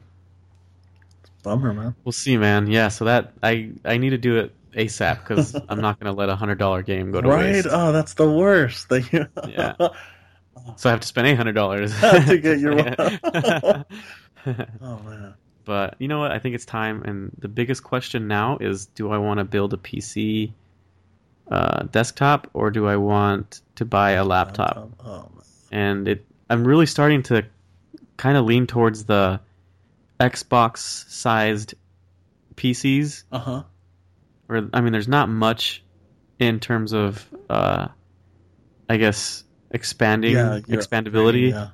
Bummer, 1.44 1.74
man. 1.74 1.96
we'll 2.04 2.12
see, 2.12 2.38
man. 2.38 2.68
Yeah, 2.68 2.90
so 2.90 3.06
that 3.06 3.34
I 3.42 3.72
I 3.86 3.98
need 3.98 4.12
to 4.12 4.18
do 4.18 4.38
it 4.38 4.54
ASAP 4.76 5.20
because 5.20 5.56
I'm 5.70 5.82
not 5.82 6.00
gonna 6.00 6.14
let 6.16 6.30
a 6.30 6.36
hundred 6.36 6.60
dollar 6.60 6.84
game 6.84 7.12
go 7.12 7.22
to 7.22 7.28
right? 7.30 7.46
waste. 7.54 7.68
Oh, 7.72 7.92
that's 7.92 8.14
the 8.16 8.30
worst. 8.30 8.88
Yeah. 9.48 9.76
So 10.76 10.90
I 10.90 10.92
have 10.92 11.00
to 11.00 11.08
spend 11.08 11.26
eight 11.26 11.36
hundred 11.38 11.54
dollars 11.54 11.98
To 12.02 12.38
get 12.38 12.60
your-. 12.60 13.86
oh 14.82 15.00
man. 15.00 15.34
But 15.66 15.96
you 16.00 16.08
know 16.08 16.20
what? 16.20 16.32
I 16.32 16.40
think 16.40 16.56
it's 16.56 16.66
time. 16.66 17.04
And 17.04 17.32
the 17.38 17.48
biggest 17.48 17.84
question 17.84 18.28
now 18.28 18.58
is: 18.60 18.88
Do 18.88 19.12
I 19.12 19.18
want 19.18 19.38
to 19.40 19.44
build 19.44 19.74
a 19.74 19.78
PC 19.78 20.52
uh, 21.52 21.84
desktop 21.84 22.50
or 22.54 22.72
do 22.72 22.88
I 22.88 22.96
want 22.96 23.62
to 23.76 23.86
buy 23.86 24.12
a 24.12 24.24
laptop? 24.24 24.92
Oh 25.04 25.30
man. 25.34 25.44
And 25.72 26.08
it, 26.08 26.26
I'm 26.50 26.66
really 26.66 26.86
starting 26.88 27.22
to 27.24 27.46
kind 28.18 28.38
of 28.38 28.46
lean 28.46 28.66
towards 28.68 29.06
the 29.06 29.40
Xbox-sized 30.20 31.76
PCs. 32.56 33.24
Uh 33.32 33.40
huh. 33.40 33.64
Or 34.48 34.70
I 34.74 34.82
mean, 34.82 34.92
there's 34.92 35.08
not 35.08 35.30
much 35.30 35.84
in 36.40 36.60
terms 36.60 36.94
of, 36.94 37.24
uh, 37.50 37.88
I 38.90 38.98
guess, 38.98 39.44
expanding 39.72 40.34
Yeah. 40.34 40.60
expandability. 40.68 41.52
Yeah. 41.52 41.70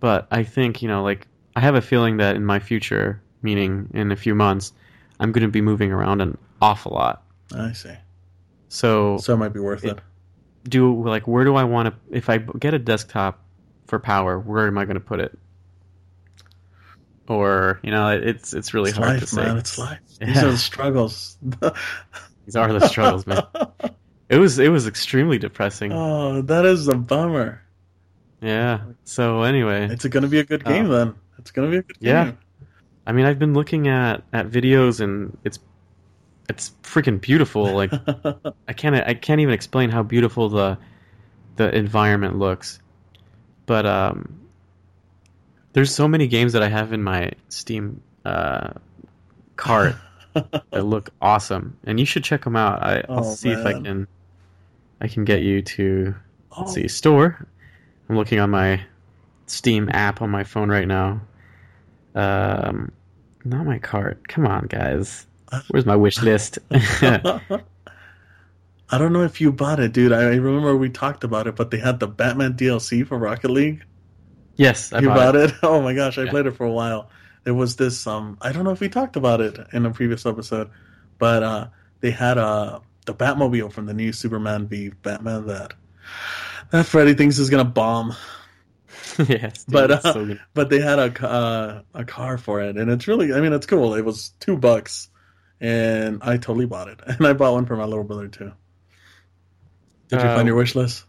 but 0.00 0.28
I 0.30 0.44
think 0.44 0.80
you 0.82 0.88
know, 0.88 1.02
like 1.02 1.26
I 1.58 1.60
have 1.60 1.74
a 1.74 1.80
feeling 1.82 2.18
that 2.18 2.36
in 2.36 2.44
my 2.44 2.60
future, 2.60 3.20
meaning 3.42 3.90
in 3.92 4.12
a 4.12 4.16
few 4.16 4.32
months, 4.36 4.72
I'm 5.18 5.32
going 5.32 5.42
to 5.42 5.50
be 5.50 5.60
moving 5.60 5.90
around 5.90 6.20
an 6.20 6.38
awful 6.62 6.92
lot. 6.92 7.24
I 7.52 7.72
see. 7.72 7.94
So, 8.68 9.18
So 9.18 9.34
it 9.34 9.38
might 9.38 9.52
be 9.52 9.58
worth 9.58 9.84
It- 9.84 9.96
it. 9.96 10.70
do 10.70 11.02
like 11.02 11.26
where 11.26 11.44
do 11.44 11.56
I 11.56 11.64
want 11.64 11.88
to? 11.88 11.94
If 12.16 12.28
I 12.28 12.38
get 12.38 12.74
a 12.74 12.78
desktop 12.78 13.42
for 13.88 13.98
power, 13.98 14.38
where 14.38 14.68
am 14.68 14.78
I 14.78 14.84
going 14.84 14.94
to 14.94 15.00
put 15.00 15.18
it? 15.18 15.36
Or 17.26 17.80
you 17.82 17.90
know, 17.90 18.08
it's 18.10 18.54
it's 18.54 18.72
really 18.72 18.90
It's 18.90 18.98
hard 18.98 19.10
life, 19.10 19.20
to 19.20 19.26
say. 19.26 19.42
man. 19.44 19.56
It's 19.58 19.78
life. 19.78 19.98
These 20.20 20.36
Yeah. 20.36 20.46
are 20.46 20.50
the 20.52 20.56
struggles. 20.58 21.36
These 22.46 22.56
are 22.56 22.72
the 22.72 22.86
struggles, 22.88 23.26
man. 23.26 23.42
It 24.30 24.36
was 24.36 24.58
it 24.58 24.68
was 24.68 24.86
extremely 24.86 25.38
depressing. 25.38 25.90
oh, 25.92 26.42
that 26.42 26.66
is 26.66 26.86
a 26.88 26.94
bummer. 26.94 27.62
Yeah. 28.42 28.80
So 29.04 29.42
anyway, 29.42 29.88
It's 29.90 30.04
going 30.06 30.22
to 30.22 30.28
be 30.28 30.38
a 30.38 30.44
good 30.44 30.64
game 30.64 30.86
Oh. 30.90 30.94
then. 30.94 31.14
It's 31.38 31.50
going 31.50 31.70
to 31.70 31.72
be 31.72 31.78
a 31.78 31.82
good 31.82 31.96
Yeah. 32.00 32.32
I 33.06 33.12
mean, 33.12 33.24
I've 33.26 33.38
been 33.38 33.54
looking 33.54 33.88
at 33.88 34.22
at 34.32 34.48
videos 34.50 35.00
and 35.00 35.36
it's 35.44 35.58
it's 36.48 36.72
freaking 36.82 37.20
beautiful. 37.20 37.74
Like 37.74 37.92
I 38.68 38.72
can't 38.72 38.94
I 38.96 39.14
can't 39.14 39.40
even 39.40 39.54
explain 39.54 39.90
how 39.90 40.02
beautiful 40.02 40.48
the 40.48 40.78
the 41.56 41.74
environment 41.74 42.38
looks. 42.38 42.80
But 43.66 43.86
um 43.86 44.40
there's 45.72 45.94
so 45.94 46.08
many 46.08 46.26
games 46.26 46.52
that 46.54 46.62
I 46.62 46.68
have 46.68 46.92
in 46.92 47.02
my 47.02 47.32
Steam 47.48 48.02
uh 48.24 48.70
cart 49.56 49.96
that 50.34 50.84
look 50.84 51.10
awesome 51.20 51.76
and 51.84 51.98
you 52.00 52.06
should 52.06 52.24
check 52.24 52.44
them 52.44 52.56
out. 52.56 52.82
I, 52.82 53.04
I'll 53.14 53.22
Oh, 53.22 53.22
see 53.24 53.50
if 53.52 53.66
I 53.66 53.74
can 53.74 54.06
I 55.00 55.08
can 55.08 55.24
get 55.24 55.42
you 55.42 55.62
to 55.62 56.14
oh, 56.52 56.60
let's 56.60 56.72
see 56.74 56.88
store. 56.88 57.46
I'm 58.08 58.16
looking 58.16 58.40
on 58.40 58.50
my 58.50 58.82
Steam 59.46 59.88
app 59.92 60.22
on 60.22 60.30
my 60.30 60.44
phone 60.44 60.70
right 60.70 60.86
now. 60.88 61.20
Um 62.14 62.92
not 63.44 63.66
my 63.66 63.78
cart. 63.78 64.26
Come 64.28 64.46
on, 64.46 64.66
guys. 64.66 65.26
Where's 65.68 65.86
my 65.86 65.96
wish 65.96 66.22
list? 66.22 66.58
I 68.90 68.98
don't 68.98 69.12
know 69.14 69.22
if 69.22 69.40
you 69.40 69.50
bought 69.52 69.80
it, 69.80 69.92
dude. 69.92 70.12
I 70.12 70.24
remember 70.36 70.76
we 70.76 70.90
talked 70.90 71.24
about 71.24 71.46
it, 71.46 71.56
but 71.56 71.70
they 71.70 71.78
had 71.78 72.00
the 72.00 72.06
Batman 72.06 72.54
DLC 72.54 73.02
for 73.02 73.18
Rocket 73.18 73.50
League. 73.50 73.84
yes, 74.56 74.92
I 74.92 75.00
you 75.00 75.10
bought 75.10 75.22
bought 75.22 75.36
it. 75.36 75.36
it. 75.36 75.52
Oh 75.62 75.80
my 75.82 75.94
gosh, 75.94 76.18
I 76.18 76.26
Yeah. 76.26 76.26
played 76.26 76.46
it 76.46 76.52
for 76.56 76.66
a 76.66 76.72
while. 76.72 77.10
There 77.44 77.54
was 77.54 77.76
this 77.76 78.06
um 78.06 78.38
I 78.40 78.52
don't 78.52 78.64
know 78.64 78.72
if 78.72 78.80
we 78.80 78.88
talked 78.88 79.16
about 79.16 79.40
it 79.40 79.58
in 79.72 79.86
a 79.86 79.90
previous 79.92 80.26
episode, 80.26 80.70
but 81.18 81.42
uh 81.42 81.68
they 82.00 82.10
had 82.10 82.38
uh 82.38 82.80
the 83.06 83.14
Batmobile 83.14 83.72
from 83.72 83.86
the 83.86 83.94
new 83.94 84.12
Superman 84.12 84.68
v 84.68 84.90
Batman 84.90 85.46
that 85.46 85.74
that 86.70 86.86
Freddie 86.86 87.14
thinks 87.14 87.38
is 87.38 87.50
gonna 87.50 87.64
bomb. 87.64 88.14
yes, 89.28 89.64
But, 89.68 89.90
uh, 89.90 90.12
so. 90.12 90.36
But 90.54 90.70
they 90.70 90.80
had 90.80 90.98
a 90.98 91.26
uh, 91.28 91.82
a 91.94 92.04
car 92.04 92.38
for 92.38 92.60
it, 92.62 92.76
and 92.76 92.90
it's 92.90 93.08
really 93.08 93.32
I 93.32 93.40
mean 93.40 93.52
it's 93.52 93.66
cool. 93.66 93.94
It 93.94 94.04
was 94.04 94.30
two 94.40 94.56
bucks, 94.56 95.08
and 95.60 96.20
I 96.22 96.36
totally 96.36 96.66
bought 96.66 96.88
it, 96.88 97.00
and 97.06 97.26
I 97.26 97.32
bought 97.32 97.52
one 97.54 97.66
for 97.66 97.76
my 97.76 97.84
little 97.84 98.04
brother 98.04 98.28
too. 98.28 98.52
Did 100.08 100.22
you 100.22 100.28
Uh, 100.28 100.34
find 100.36 100.46
your 100.46 100.56
wish 100.56 100.74
list? 100.74 101.04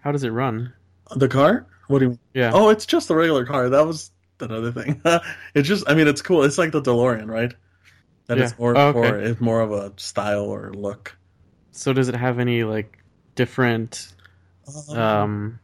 How 0.00 0.12
does 0.12 0.24
it 0.24 0.30
run? 0.30 0.72
The 1.14 1.28
car? 1.28 1.66
What 1.88 1.98
do 2.00 2.06
you? 2.06 2.18
Yeah. 2.34 2.50
Oh, 2.54 2.70
it's 2.70 2.86
just 2.86 3.10
a 3.10 3.14
regular 3.14 3.44
car. 3.44 3.68
That 3.70 3.86
was 3.86 4.10
another 4.40 4.72
thing. 4.72 5.00
it's 5.54 5.68
just, 5.68 5.88
I 5.88 5.94
mean, 5.94 6.08
it's 6.08 6.22
cool. 6.22 6.42
It's 6.42 6.58
like 6.58 6.72
the 6.72 6.82
DeLorean, 6.82 7.28
right? 7.28 7.54
That 8.26 8.38
Yeah. 8.38 8.44
it's 8.44 8.58
more 8.58 8.76
Oh, 8.76 8.92
for 8.92 9.18
it's 9.18 9.40
more 9.40 9.60
of 9.60 9.70
a 9.70 9.92
style 9.96 10.44
or 10.44 10.72
look. 10.72 11.16
So 11.72 11.92
does 11.92 12.08
it 12.08 12.14
have 12.16 12.38
any 12.38 12.64
like 12.64 12.98
different 13.34 14.12
um 14.90 15.58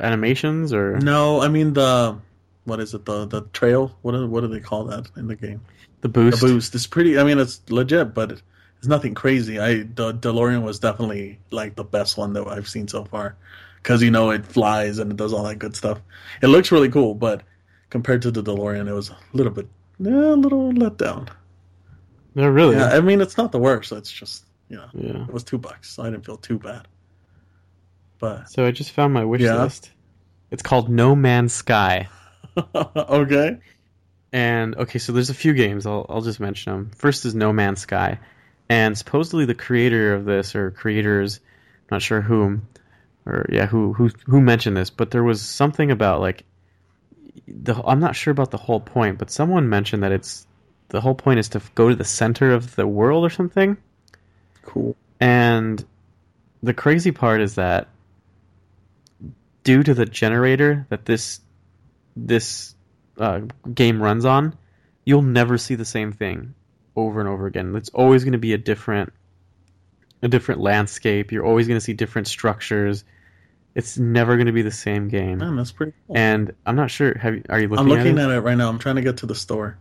animations 0.00 0.72
or 0.72 0.98
no, 0.98 1.40
I 1.40 1.48
mean 1.48 1.72
the 1.72 2.16
what 2.64 2.80
is 2.80 2.94
it? 2.94 3.04
The 3.04 3.26
the 3.26 3.42
trail. 3.52 3.96
What 4.02 4.12
do, 4.12 4.26
what 4.26 4.40
do 4.40 4.48
they 4.48 4.60
call 4.60 4.84
that 4.84 5.10
in 5.16 5.26
the 5.28 5.36
game? 5.36 5.60
the 6.00 6.08
boost? 6.08 6.40
The 6.40 6.46
boost. 6.46 6.74
It's 6.74 6.86
pretty. 6.86 7.18
I 7.18 7.24
mean, 7.24 7.38
it's 7.38 7.60
legit, 7.70 8.12
but 8.14 8.32
it's 8.78 8.86
nothing 8.88 9.14
crazy. 9.14 9.58
I 9.58 9.82
the 9.82 10.12
DeLorean 10.14 10.62
was 10.62 10.78
definitely 10.78 11.38
like 11.50 11.74
the 11.76 11.84
best 11.84 12.16
one 12.18 12.32
that 12.34 12.46
I've 12.46 12.68
seen 12.68 12.88
so 12.88 13.04
far 13.04 13.36
because 13.82 14.02
you 14.02 14.10
know 14.10 14.30
it 14.30 14.44
flies 14.46 14.98
and 14.98 15.10
it 15.10 15.16
does 15.16 15.32
all 15.32 15.44
that 15.44 15.58
good 15.58 15.76
stuff. 15.76 16.00
It 16.42 16.48
looks 16.48 16.72
really 16.72 16.88
cool, 16.90 17.14
but 17.14 17.42
compared 17.90 18.22
to 18.22 18.30
the 18.30 18.42
DeLorean, 18.42 18.88
it 18.88 18.92
was 18.92 19.10
a 19.10 19.16
little 19.32 19.52
bit, 19.52 19.68
yeah, 19.98 20.10
a 20.10 20.36
little 20.36 20.72
let 20.72 20.98
down. 20.98 21.28
No, 22.34 22.48
really. 22.48 22.76
Yeah, 22.76 22.88
I 22.88 23.00
mean, 23.00 23.20
it's 23.20 23.36
not 23.36 23.52
the 23.52 23.58
worst. 23.58 23.92
It's 23.92 24.10
just 24.10 24.44
you 24.68 24.76
know, 24.76 24.88
Yeah. 24.94 25.24
it 25.24 25.32
was 25.32 25.44
two 25.44 25.58
bucks, 25.58 25.90
so 25.90 26.02
I 26.02 26.10
didn't 26.10 26.24
feel 26.24 26.36
too 26.38 26.58
bad. 26.58 26.88
But 28.24 28.48
So 28.50 28.64
I 28.64 28.70
just 28.70 28.92
found 28.92 29.12
my 29.12 29.24
wish 29.24 29.42
Yeah. 29.42 29.62
list. 29.64 29.90
It's 30.50 30.62
called 30.62 30.88
No 30.88 31.14
Man's 31.14 31.52
Sky. 31.52 32.08
okay, 32.74 33.58
And 34.32 34.76
okay, 34.76 34.98
so 34.98 35.12
there's 35.12 35.30
a 35.30 35.34
few 35.34 35.52
games. 35.54 35.86
I'll 35.86 36.06
I'll 36.08 36.20
just 36.22 36.40
mention 36.40 36.72
them. 36.72 36.90
First 36.96 37.24
is 37.24 37.34
No 37.34 37.52
Man's 37.52 37.80
Sky, 37.80 38.18
and 38.68 38.96
supposedly 38.96 39.44
the 39.44 39.54
creator 39.54 40.14
of 40.14 40.24
this 40.24 40.54
or 40.54 40.70
creators, 40.70 41.40
I'm 41.82 41.96
not 41.96 42.02
sure 42.02 42.20
whom, 42.20 42.68
or 43.26 43.46
yeah, 43.50 43.66
who 43.66 43.92
who 43.92 44.08
who 44.26 44.40
mentioned 44.40 44.76
this, 44.76 44.90
but 44.90 45.10
there 45.10 45.24
was 45.24 45.42
something 45.42 45.90
about 45.90 46.20
like 46.20 46.44
the 47.48 47.74
I'm 47.84 48.00
not 48.00 48.16
sure 48.16 48.30
about 48.32 48.50
the 48.50 48.56
whole 48.58 48.80
point, 48.80 49.18
but 49.18 49.30
someone 49.30 49.68
mentioned 49.68 50.02
that 50.02 50.12
it's 50.12 50.46
the 50.88 51.00
whole 51.00 51.14
point 51.14 51.40
is 51.40 51.48
to 51.50 51.62
go 51.74 51.88
to 51.88 51.96
the 51.96 52.04
center 52.04 52.52
of 52.52 52.74
the 52.76 52.86
world 52.86 53.24
or 53.24 53.30
something. 53.30 53.76
cool. 54.62 54.96
And 55.20 55.84
the 56.62 56.74
crazy 56.74 57.10
part 57.12 57.40
is 57.40 57.56
that 57.56 57.88
due 59.64 59.82
to 59.82 59.94
the 59.94 60.06
generator 60.06 60.86
that 60.90 61.04
this 61.04 61.40
this 62.16 62.74
uh, 63.18 63.40
game 63.74 64.00
runs 64.00 64.24
on, 64.24 64.56
you'll 65.04 65.22
never 65.22 65.58
see 65.58 65.74
the 65.74 65.84
same 65.84 66.12
thing 66.12 66.54
over 66.94 67.20
and 67.20 67.28
over 67.28 67.46
again. 67.46 67.74
It's 67.74 67.88
always 67.90 68.24
going 68.24 68.32
to 68.32 68.38
be 68.38 68.52
a 68.52 68.58
different 68.58 69.12
a 70.22 70.28
different 70.28 70.60
landscape. 70.60 71.32
You're 71.32 71.44
always 71.44 71.66
going 71.66 71.78
to 71.78 71.84
see 71.84 71.92
different 71.92 72.28
structures. 72.28 73.04
It's 73.74 73.98
never 73.98 74.36
going 74.36 74.46
to 74.46 74.52
be 74.52 74.62
the 74.62 74.70
same 74.70 75.08
game. 75.08 75.38
Man, 75.38 75.56
that's 75.56 75.72
pretty 75.72 75.92
cool. 76.06 76.16
And 76.16 76.54
I'm 76.64 76.76
not 76.76 76.90
sure. 76.90 77.18
Have 77.18 77.42
are 77.48 77.60
you 77.60 77.68
looking? 77.68 77.84
I'm 77.84 77.88
looking 77.88 78.18
at, 78.18 78.30
it? 78.30 78.32
at 78.32 78.38
it 78.38 78.40
right 78.40 78.56
now. 78.56 78.68
I'm 78.68 78.78
trying 78.78 78.96
to 78.96 79.02
get 79.02 79.18
to 79.18 79.26
the 79.26 79.34
store. 79.34 79.78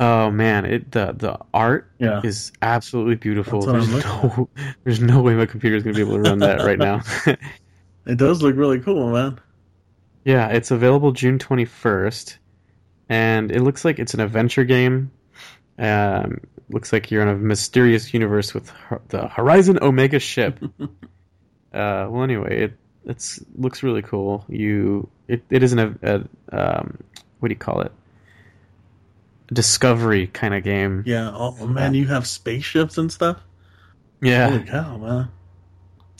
Oh 0.00 0.30
man, 0.30 0.64
it 0.64 0.90
the 0.90 1.12
the 1.12 1.38
art 1.52 1.90
Yeah. 1.98 2.20
is 2.24 2.52
absolutely 2.62 3.14
beautiful. 3.14 3.60
That's 3.60 3.66
what 3.66 3.76
I'm 3.76 3.90
There's 3.92 4.04
no, 4.04 4.48
there's 4.84 5.00
no 5.00 5.22
way 5.22 5.34
my 5.34 5.46
computer 5.46 5.76
is 5.76 5.82
going 5.82 5.94
to 5.94 6.04
be 6.04 6.08
able 6.10 6.22
to 6.22 6.28
run 6.28 6.40
that 6.40 6.60
right 6.60 6.78
now. 6.78 7.02
It 8.06 8.18
does 8.18 8.42
look 8.42 8.56
really 8.56 8.80
cool, 8.80 9.10
man. 9.12 9.40
yeah, 10.24 10.48
it's 10.48 10.70
available 10.70 11.12
June 11.12 11.38
21st, 11.38 12.36
and 13.08 13.50
it 13.50 13.62
looks 13.62 13.84
like 13.84 13.98
it's 13.98 14.14
an 14.14 14.20
adventure 14.20 14.64
game. 14.64 15.10
Um, 15.78 16.40
looks 16.70 16.92
like 16.92 17.10
you're 17.10 17.22
in 17.22 17.28
a 17.28 17.36
mysterious 17.36 18.12
universe 18.14 18.54
with 18.54 18.72
the 19.08 19.28
Horizon 19.28 19.78
Omega 19.82 20.18
ship. 20.18 20.58
uh, 20.80 20.86
well, 21.72 22.22
anyway, 22.22 22.64
it 22.64 22.72
it's 23.06 23.40
looks 23.56 23.82
really 23.82 24.02
cool. 24.02 24.44
You 24.48 25.08
it, 25.28 25.42
it 25.50 25.62
isn't 25.62 25.78
a, 25.78 26.24
a 26.52 26.78
um, 26.80 26.98
what 27.40 27.48
do 27.48 27.52
you 27.52 27.58
call 27.58 27.80
it? 27.82 27.92
Discovery 29.52 30.26
kind 30.28 30.54
of 30.54 30.62
game. 30.62 31.02
Yeah. 31.06 31.30
Oh 31.34 31.66
man, 31.66 31.94
you 31.94 32.06
have 32.06 32.26
spaceships 32.26 32.96
and 32.98 33.12
stuff. 33.12 33.40
Yeah. 34.22 34.48
Holy 34.50 34.64
cow, 34.64 34.96
man! 34.96 35.28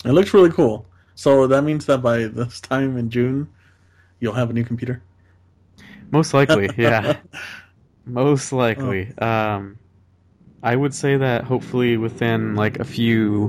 It 0.04 0.12
looks 0.12 0.34
really 0.34 0.50
cool. 0.50 0.86
So 1.14 1.46
that 1.46 1.62
means 1.62 1.86
that 1.86 2.02
by 2.02 2.24
this 2.26 2.60
time 2.60 2.96
in 2.96 3.10
June, 3.10 3.48
you'll 4.20 4.34
have 4.34 4.50
a 4.50 4.52
new 4.52 4.64
computer. 4.64 5.02
Most 6.10 6.34
likely, 6.34 6.68
yeah. 6.76 7.18
Most 8.04 8.52
likely. 8.52 9.16
Um, 9.18 9.78
I 10.62 10.74
would 10.74 10.94
say 10.94 11.16
that 11.16 11.44
hopefully 11.44 11.96
within 11.96 12.54
like 12.56 12.78
a 12.78 12.84
few 12.84 13.48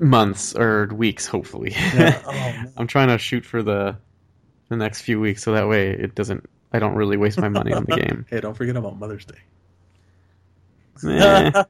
months 0.00 0.54
or 0.54 0.86
weeks, 0.86 1.26
hopefully. 1.26 1.72
Yeah. 1.72 2.22
Oh. 2.36 2.72
I'm 2.76 2.86
trying 2.86 3.08
to 3.08 3.18
shoot 3.18 3.44
for 3.44 3.62
the 3.62 3.96
the 4.68 4.76
next 4.76 5.02
few 5.02 5.20
weeks, 5.20 5.42
so 5.42 5.52
that 5.52 5.68
way 5.68 5.90
it 5.90 6.14
doesn't. 6.14 6.48
I 6.72 6.78
don't 6.78 6.94
really 6.94 7.16
waste 7.16 7.38
my 7.38 7.48
money 7.48 7.72
on 7.72 7.84
the 7.84 7.96
game. 7.96 8.26
Hey, 8.30 8.40
don't 8.40 8.54
forget 8.54 8.76
about 8.76 8.98
Mother's 8.98 9.24
Day. 9.24 9.38
Yeah, 11.02 11.64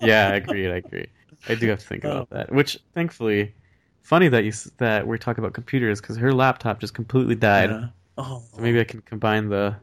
I 0.00 0.34
agree. 0.34 0.70
I 0.70 0.76
agree. 0.76 1.06
I 1.48 1.54
do 1.54 1.68
have 1.68 1.80
to 1.80 1.86
think 1.86 2.04
about 2.04 2.30
that. 2.30 2.52
Which, 2.52 2.78
thankfully, 2.94 3.54
funny 4.02 4.28
that 4.28 4.44
you 4.44 4.52
that 4.78 5.06
we're 5.06 5.18
talking 5.18 5.42
about 5.42 5.52
computers 5.54 6.00
because 6.00 6.16
her 6.16 6.32
laptop 6.32 6.80
just 6.80 6.94
completely 6.94 7.34
died. 7.34 7.70
Yeah. 7.70 7.86
Oh, 8.18 8.42
So 8.54 8.60
maybe 8.62 8.80
I 8.80 8.84
can 8.84 9.02
combine 9.02 9.48
the 9.48 9.76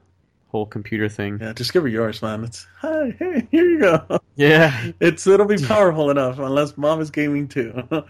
whole 0.47 0.65
computer 0.65 1.09
thing. 1.09 1.39
yeah. 1.41 1.53
Just 1.53 1.73
give 1.73 1.83
her 1.83 1.89
yours, 1.89 2.21
man. 2.21 2.43
It's 2.43 2.67
hi, 2.77 3.15
hey, 3.17 3.47
here 3.51 3.69
you 3.69 3.79
go. 3.79 4.19
Yeah, 4.35 4.91
It's 4.99 5.27
it'll 5.27 5.45
be 5.45 5.57
powerful 5.67 6.09
enough, 6.09 6.39
unless 6.39 6.75
mom 6.75 7.01
is 7.01 7.11
gaming 7.11 7.47
too. 7.47 7.83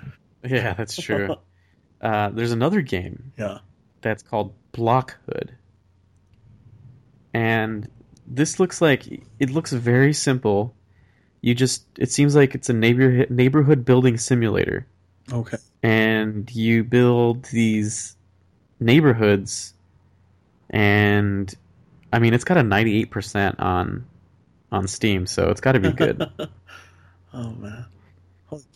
yeah, 0.45 0.73
that's 0.73 0.95
true. 0.95 1.35
Uh, 1.99 2.29
there's 2.29 2.51
another 2.53 2.81
game 2.81 3.33
yeah. 3.37 3.59
that's 4.01 4.23
called 4.23 4.53
Block 4.71 5.17
Hood. 5.25 5.55
And 7.33 7.89
this 8.27 8.59
looks 8.59 8.81
like 8.81 9.07
it 9.39 9.49
looks 9.49 9.73
very 9.73 10.13
simple. 10.13 10.73
You 11.43 11.53
just 11.53 11.85
it 11.99 12.09
seems 12.09 12.35
like 12.35 12.55
it's 12.55 12.69
a 12.69 12.73
neighborhood 12.73 13.29
neighborhood 13.29 13.83
building 13.85 14.17
simulator. 14.17 14.87
Okay. 15.31 15.57
And 15.83 16.49
you 16.55 16.83
build 16.85 17.43
these 17.45 18.15
neighborhoods 18.79 19.73
and 20.69 21.53
I 22.11 22.19
mean 22.19 22.33
it's 22.33 22.43
got 22.45 22.57
a 22.57 22.61
98% 22.61 23.59
on 23.59 24.05
on 24.71 24.87
Steam, 24.87 25.27
so 25.27 25.49
it's 25.49 25.61
got 25.61 25.73
to 25.73 25.79
be 25.79 25.91
good. 25.91 26.25
oh 27.33 27.51
man. 27.51 27.85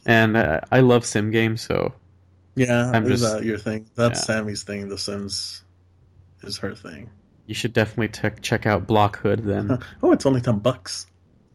and 0.05 0.37
uh, 0.37 0.59
I 0.71 0.81
love 0.81 1.05
sim 1.05 1.31
games, 1.31 1.61
so 1.61 1.93
Yeah, 2.55 2.91
I'm 2.93 3.05
is 3.09 3.21
just- 3.21 3.33
that 3.33 3.43
your 3.45 3.57
thing? 3.57 3.87
That's 3.95 4.19
yeah. 4.19 4.25
Sammy's 4.35 4.63
thing. 4.63 4.89
The 4.89 4.97
Sims 4.97 5.63
is 6.43 6.57
her 6.59 6.75
thing. 6.75 7.09
you 7.45 7.55
should 7.55 7.73
definitely 7.73 8.09
check 8.09 8.41
check 8.41 8.65
out 8.65 8.85
Block 8.87 9.19
Hood 9.19 9.43
then. 9.45 9.79
Oh, 10.03 10.11
it's 10.11 10.25
only 10.25 10.41
ten 10.41 10.59
bucks. 10.59 11.07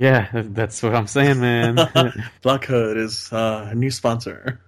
Yeah, 0.02 0.28
that's 0.32 0.82
what 0.82 0.94
I'm 0.94 1.06
saying, 1.06 1.40
man. 1.40 1.76
Black 2.42 2.64
Hood 2.64 2.96
is 2.96 3.32
uh, 3.32 3.68
a 3.70 3.74
new 3.74 3.90
sponsor. 3.90 4.60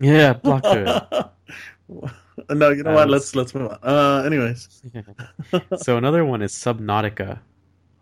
yeah, 0.00 0.32
Block 0.34 0.64
Hood. 0.64 0.86
no, 2.50 2.70
you 2.70 2.82
know 2.82 2.92
Uh, 2.92 2.94
what? 2.94 3.10
Let's 3.10 3.34
let's 3.34 3.54
move 3.54 3.70
on. 3.70 3.78
Uh, 3.82 4.22
anyways. 4.24 4.82
so 5.76 5.96
another 5.96 6.24
one 6.24 6.42
is 6.42 6.52
Subnautica. 6.52 7.40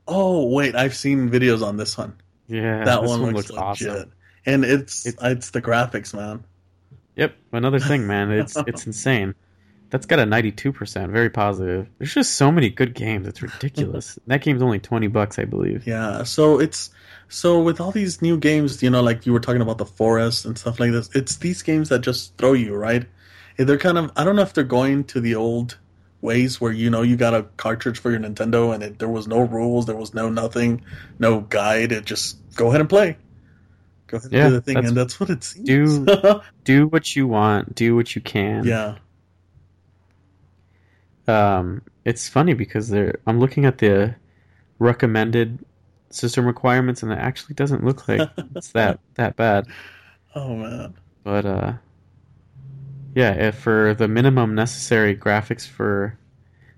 Oh 0.06 0.48
wait, 0.48 0.74
I've 0.74 0.94
seen 0.94 1.28
videos 1.30 1.62
on 1.66 1.76
this 1.76 1.96
one. 1.96 2.14
Yeah, 2.48 2.84
that 2.84 3.02
one, 3.02 3.20
one, 3.22 3.34
looks, 3.34 3.50
looks, 3.50 3.60
awesome. 3.60 4.12
And 4.46 4.64
it's, 4.64 5.06
It's- 5.06 5.32
it's 5.32 5.50
the 5.50 5.60
graphics, 5.60 6.14
man. 6.14 6.44
Yep, 7.16 7.34
another 7.52 7.80
thing, 7.80 8.06
man. 8.06 8.30
It's 8.30 8.56
it's 8.66 8.86
insane. 8.86 9.34
That's 9.90 10.04
got 10.06 10.18
a 10.18 10.24
92%, 10.24 11.10
very 11.10 11.30
positive. 11.30 11.88
There's 11.98 12.12
just 12.12 12.34
so 12.34 12.52
many 12.52 12.68
good 12.68 12.94
games. 12.94 13.26
It's 13.26 13.40
ridiculous. 13.40 14.18
that 14.26 14.42
game's 14.42 14.60
only 14.62 14.78
20 14.78 15.06
bucks, 15.08 15.38
I 15.38 15.44
believe. 15.46 15.86
Yeah, 15.86 16.24
so 16.24 16.60
it's 16.60 16.90
so 17.28 17.60
with 17.62 17.80
all 17.80 17.90
these 17.90 18.20
new 18.20 18.36
games, 18.36 18.82
you 18.82 18.90
know, 18.90 19.02
like 19.02 19.24
you 19.24 19.32
were 19.32 19.40
talking 19.40 19.62
about 19.62 19.78
the 19.78 19.86
forest 19.86 20.44
and 20.44 20.58
stuff 20.58 20.78
like 20.78 20.92
this. 20.92 21.08
It's 21.14 21.36
these 21.36 21.62
games 21.62 21.88
that 21.88 22.00
just 22.00 22.36
throw 22.36 22.52
you 22.52 22.74
right. 22.74 23.06
They're 23.56 23.78
kind 23.78 23.98
of 23.98 24.12
I 24.16 24.24
don't 24.24 24.36
know 24.36 24.42
if 24.42 24.52
they're 24.54 24.62
going 24.64 25.04
to 25.04 25.20
the 25.20 25.34
old 25.34 25.78
ways 26.20 26.60
where 26.60 26.72
you 26.72 26.90
know 26.90 27.02
you 27.02 27.16
got 27.16 27.32
a 27.34 27.44
cartridge 27.56 27.98
for 27.98 28.10
your 28.10 28.20
Nintendo 28.20 28.74
and 28.74 28.82
it, 28.82 28.98
there 28.98 29.08
was 29.08 29.26
no 29.26 29.40
rules, 29.40 29.86
there 29.86 29.96
was 29.96 30.12
no 30.14 30.28
nothing, 30.28 30.82
no 31.18 31.40
guide. 31.40 31.92
It 31.92 32.04
just 32.04 32.36
go 32.56 32.68
ahead 32.68 32.80
and 32.80 32.88
play. 32.90 33.16
Go 34.06 34.18
ahead 34.18 34.24
and 34.30 34.32
Yeah, 34.32 34.48
do 34.48 34.54
the 34.54 34.60
thing, 34.60 34.74
that's- 34.74 34.88
and 34.90 34.96
that's 34.96 35.18
what 35.20 35.30
it 35.30 35.42
seems. 35.44 35.98
Do- 36.00 36.40
Do 36.64 36.86
what 36.88 37.16
you 37.16 37.26
want, 37.26 37.74
do 37.74 37.96
what 37.96 38.14
you 38.14 38.20
can. 38.22 38.64
yeah, 38.64 38.96
Um, 41.28 41.82
it's 42.04 42.28
funny 42.28 42.54
because 42.54 42.90
I'm 42.92 43.38
looking 43.38 43.64
at 43.64 43.78
the 43.78 44.14
recommended 44.78 45.58
system 46.10 46.46
requirements, 46.46 47.02
and 47.02 47.12
it 47.12 47.18
actually 47.18 47.54
doesn't 47.54 47.84
look 47.84 48.08
like 48.08 48.28
it's 48.56 48.72
that 48.72 49.00
that 49.14 49.36
bad. 49.36 49.66
oh 50.34 50.56
man, 50.56 50.94
But 51.24 51.46
uh, 51.46 51.72
yeah, 53.14 53.32
if 53.32 53.56
for 53.56 53.94
the 53.94 54.08
minimum 54.08 54.54
necessary 54.54 55.16
graphics 55.16 55.66
for 55.66 56.18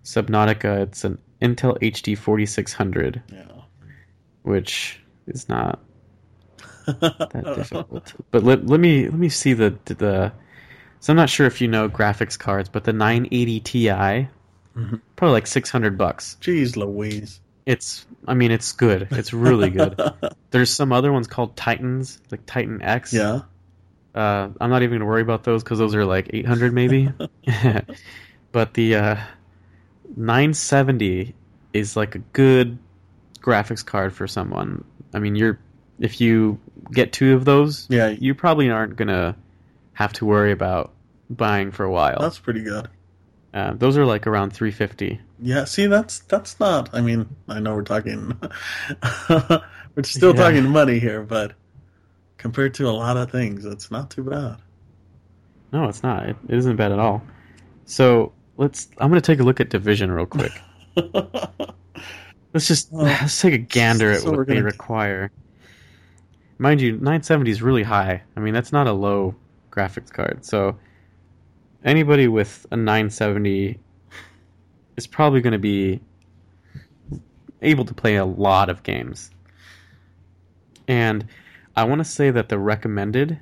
Subnautica, 0.04 0.82
it's 0.82 1.04
an 1.04 1.18
Intel 1.42 1.78
HD 1.80 2.16
4600, 2.16 3.22
yeah. 3.32 3.42
which 4.42 5.00
is 5.26 5.48
not 5.48 5.80
that 6.86 7.52
difficult. 7.56 8.12
But 8.30 8.42
let, 8.42 8.66
let 8.66 8.80
me 8.80 9.04
let 9.04 9.18
me 9.18 9.28
see 9.28 9.52
the 9.52 9.76
the. 9.84 10.32
So 11.02 11.14
I'm 11.14 11.16
not 11.16 11.30
sure 11.30 11.46
if 11.46 11.62
you 11.62 11.68
know 11.68 11.88
graphics 11.88 12.38
cards, 12.38 12.68
but 12.68 12.84
the 12.84 12.92
980 12.92 13.60
Ti, 13.60 14.28
Mhm. 14.80 15.00
probably 15.16 15.32
like 15.34 15.46
600 15.46 15.98
bucks. 15.98 16.36
Jeez 16.40 16.76
Louise. 16.76 17.40
It's 17.66 18.06
I 18.26 18.34
mean 18.34 18.50
it's 18.50 18.72
good. 18.72 19.08
It's 19.10 19.32
really 19.32 19.70
good. 19.70 20.00
There's 20.50 20.70
some 20.72 20.92
other 20.92 21.12
ones 21.12 21.26
called 21.26 21.56
Titans, 21.56 22.20
like 22.30 22.44
Titan 22.46 22.82
X. 22.82 23.12
yeah. 23.12 23.42
Uh, 24.12 24.48
I'm 24.60 24.70
not 24.70 24.82
even 24.82 24.98
gonna 24.98 25.08
worry 25.08 25.22
about 25.22 25.44
those 25.44 25.62
because 25.62 25.78
those 25.78 25.94
are 25.94 26.04
like 26.04 26.30
800 26.32 26.72
maybe. 26.72 27.10
but 28.52 28.74
the 28.74 28.96
uh, 28.96 29.16
970 30.16 31.34
is 31.72 31.96
like 31.96 32.14
a 32.14 32.18
good 32.18 32.78
graphics 33.40 33.84
card 33.84 34.12
for 34.12 34.26
someone. 34.26 34.84
I 35.14 35.18
mean, 35.18 35.36
you're 35.36 35.58
if 35.98 36.20
you 36.20 36.58
get 36.92 37.12
two 37.12 37.34
of 37.34 37.44
those, 37.44 37.86
Yeah, 37.90 38.08
you 38.08 38.34
probably 38.34 38.70
aren't 38.70 38.96
gonna 38.96 39.36
have 39.92 40.12
to 40.14 40.24
worry 40.24 40.50
about 40.52 40.92
buying 41.28 41.70
for 41.70 41.84
a 41.84 41.90
while. 41.90 42.18
that's 42.20 42.38
pretty 42.38 42.62
good. 42.62 42.88
Uh, 43.52 43.72
those 43.74 43.96
are 43.98 44.06
like 44.06 44.26
around 44.26 44.52
350. 44.52 45.20
Yeah, 45.40 45.64
see, 45.64 45.86
that's 45.86 46.20
that's 46.20 46.58
not. 46.60 46.88
I 46.92 47.00
mean, 47.00 47.28
I 47.48 47.58
know 47.60 47.74
we're 47.74 47.82
talking, 47.82 48.38
we're 49.28 50.02
still 50.04 50.34
Yeah. 50.34 50.42
talking 50.42 50.68
money 50.68 50.98
here, 51.00 51.22
but 51.22 51.54
compared 52.38 52.74
to 52.74 52.88
a 52.88 52.92
lot 52.92 53.16
of 53.16 53.30
things, 53.32 53.64
it's 53.64 53.90
not 53.90 54.10
too 54.10 54.22
bad. 54.24 54.56
No, 55.72 55.88
it's 55.88 56.02
not. 56.02 56.28
It, 56.28 56.36
it 56.48 56.54
isn't 56.58 56.76
bad 56.76 56.92
at 56.92 56.98
all. 56.98 57.22
So 57.86 58.32
let's. 58.56 58.88
I'm 58.98 59.08
gonna 59.10 59.20
take 59.20 59.40
a 59.40 59.44
look 59.44 59.60
at 59.60 59.70
Division 59.70 60.10
real 60.12 60.26
quick. 60.26 60.52
Let's 62.52 62.66
just 62.66 62.88
Oh. 62.92 62.96
let's 63.04 63.40
take 63.40 63.54
a 63.54 63.58
gander 63.58 64.10
at 64.12 64.22
So 64.22 64.32
what 64.32 64.46
they 64.46 64.54
gonna- 64.54 64.64
require. 64.66 65.30
Mind 66.58 66.80
you, 66.80 66.92
970 66.92 67.50
is 67.50 67.62
really 67.62 67.82
high. 67.84 68.22
I 68.36 68.40
mean, 68.40 68.52
that's 68.52 68.72
not 68.72 68.86
a 68.86 68.92
low 68.92 69.34
graphics 69.70 70.12
card. 70.12 70.44
So 70.44 70.76
anybody 71.84 72.28
with 72.28 72.66
a 72.70 72.76
970 72.76 73.78
is 74.96 75.06
probably 75.06 75.40
going 75.40 75.52
to 75.52 75.58
be 75.58 76.00
able 77.62 77.84
to 77.84 77.94
play 77.94 78.16
a 78.16 78.24
lot 78.24 78.68
of 78.68 78.82
games. 78.82 79.30
And 80.88 81.26
I 81.76 81.84
want 81.84 82.00
to 82.00 82.04
say 82.04 82.30
that 82.30 82.48
the 82.48 82.58
recommended. 82.58 83.38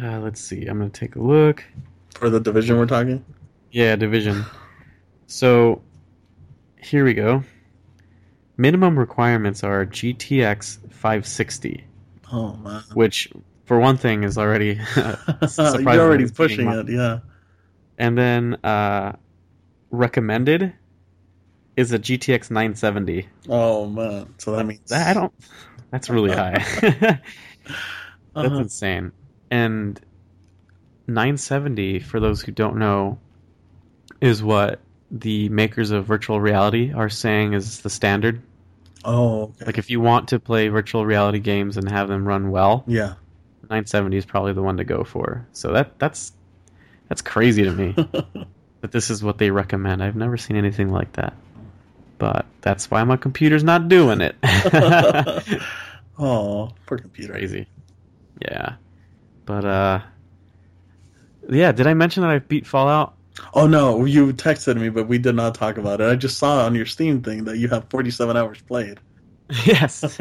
Uh, 0.00 0.20
let's 0.20 0.40
see. 0.40 0.66
I'm 0.66 0.78
going 0.78 0.90
to 0.90 1.00
take 1.00 1.16
a 1.16 1.20
look. 1.20 1.64
For 2.14 2.30
the 2.30 2.40
division 2.40 2.78
we're 2.78 2.86
talking, 2.86 3.24
Yeah, 3.70 3.96
division. 3.96 4.44
So 5.28 5.80
here 6.76 7.06
we 7.06 7.14
go. 7.14 7.42
Minimum 8.58 8.98
requirements 8.98 9.64
are 9.64 9.86
GTX 9.86 10.78
560, 10.92 11.84
oh 12.30 12.54
man, 12.56 12.82
which 12.92 13.32
for 13.72 13.80
one 13.80 13.96
thing 13.96 14.22
is 14.22 14.36
already 14.36 14.78
you're 14.96 15.88
already 15.98 16.28
pushing 16.30 16.68
it. 16.68 16.90
Yeah, 16.90 17.20
And 17.96 18.18
then 18.18 18.56
uh, 18.62 19.16
recommended 19.90 20.74
is 21.74 21.90
a 21.90 21.98
GTX 21.98 22.50
970. 22.50 23.26
oh 23.48 23.86
man, 23.86 24.34
so 24.36 24.52
that 24.56 24.66
means 24.66 24.90
That, 24.90 25.08
I 25.08 25.18
don't. 25.18 25.32
That's 25.90 26.10
really 26.10 26.32
high. 26.36 26.58
That's 26.90 27.22
Uh-huh. 28.36 28.56
insane. 28.58 29.12
And 29.50 29.98
970, 31.06 32.00
for 32.00 32.20
those 32.20 32.42
who 32.42 32.52
don't 32.52 32.76
know, 32.76 33.18
is 34.20 34.42
what 34.42 34.80
the 35.10 35.48
makers 35.48 35.92
of 35.92 36.04
virtual 36.04 36.42
reality 36.42 36.92
are 36.92 37.08
saying 37.08 37.54
is 37.54 37.80
the 37.80 37.88
standard. 37.88 38.42
Oh, 39.02 39.44
okay. 39.44 39.64
Like 39.64 39.78
if 39.78 39.88
you 39.88 40.02
want 40.02 40.28
to 40.28 40.38
play 40.38 40.68
virtual 40.68 41.06
reality 41.06 41.38
games 41.38 41.78
and 41.78 41.90
have 41.90 42.08
them 42.08 42.28
run 42.28 42.50
well, 42.50 42.84
yeah. 42.86 43.14
970 43.72 44.18
is 44.18 44.26
probably 44.26 44.52
the 44.52 44.62
one 44.62 44.76
to 44.76 44.84
go 44.84 45.02
for. 45.02 45.46
So 45.52 45.72
that 45.72 45.98
that's 45.98 46.32
that's 47.08 47.22
crazy 47.22 47.64
to 47.64 47.72
me 47.72 47.92
that 48.82 48.92
this 48.92 49.08
is 49.08 49.24
what 49.24 49.38
they 49.38 49.50
recommend. 49.50 50.02
I've 50.02 50.14
never 50.14 50.36
seen 50.36 50.56
anything 50.56 50.90
like 50.90 51.12
that. 51.14 51.32
But 52.18 52.44
that's 52.60 52.90
why 52.90 53.02
my 53.04 53.16
computer's 53.16 53.64
not 53.64 53.88
doing 53.88 54.20
it. 54.20 54.36
oh, 56.18 56.70
poor 56.84 56.98
computer. 56.98 57.32
crazy. 57.32 57.66
Yeah. 58.42 58.74
But 59.46 59.64
uh 59.64 60.00
yeah, 61.48 61.72
did 61.72 61.86
I 61.86 61.94
mention 61.94 62.22
that 62.22 62.30
I 62.30 62.40
beat 62.40 62.66
Fallout? 62.66 63.14
Oh 63.54 63.66
no, 63.66 64.04
you 64.04 64.34
texted 64.34 64.78
me, 64.78 64.90
but 64.90 65.08
we 65.08 65.16
did 65.16 65.34
not 65.34 65.54
talk 65.54 65.78
about 65.78 66.02
it. 66.02 66.10
I 66.10 66.16
just 66.16 66.36
saw 66.36 66.66
on 66.66 66.74
your 66.74 66.84
Steam 66.84 67.22
thing 67.22 67.44
that 67.44 67.56
you 67.56 67.68
have 67.68 67.88
47 67.88 68.36
hours 68.36 68.60
played. 68.60 69.00
yes. 69.64 70.18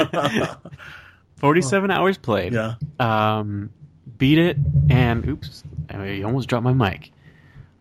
Forty-seven 1.41 1.91
hours 1.91 2.17
played. 2.17 2.53
Yeah. 2.53 2.75
Um, 2.99 3.71
beat 4.17 4.37
it, 4.37 4.57
and 4.89 5.27
oops, 5.27 5.63
I 5.89 6.21
almost 6.21 6.47
dropped 6.47 6.63
my 6.63 6.73
mic. 6.73 7.11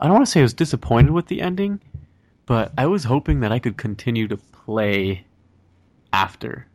I 0.00 0.06
don't 0.06 0.14
want 0.14 0.24
to 0.26 0.30
say 0.30 0.40
I 0.40 0.42
was 0.42 0.54
disappointed 0.54 1.10
with 1.12 1.26
the 1.26 1.42
ending, 1.42 1.80
but 2.46 2.72
I 2.78 2.86
was 2.86 3.04
hoping 3.04 3.40
that 3.40 3.52
I 3.52 3.58
could 3.58 3.76
continue 3.76 4.26
to 4.28 4.36
play 4.38 5.24
after 6.12 6.66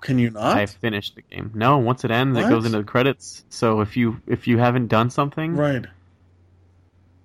Can 0.00 0.18
you 0.18 0.30
not? 0.30 0.56
I 0.56 0.66
finished 0.66 1.14
the 1.14 1.22
game. 1.22 1.50
No, 1.54 1.78
once 1.78 2.04
it 2.04 2.10
ends, 2.10 2.38
it 2.38 2.48
goes 2.48 2.64
into 2.64 2.78
the 2.78 2.84
credits. 2.84 3.44
So 3.50 3.80
if 3.82 3.96
you 3.96 4.20
if 4.26 4.46
you 4.48 4.58
haven't 4.58 4.88
done 4.88 5.10
something, 5.10 5.54
Right. 5.56 5.86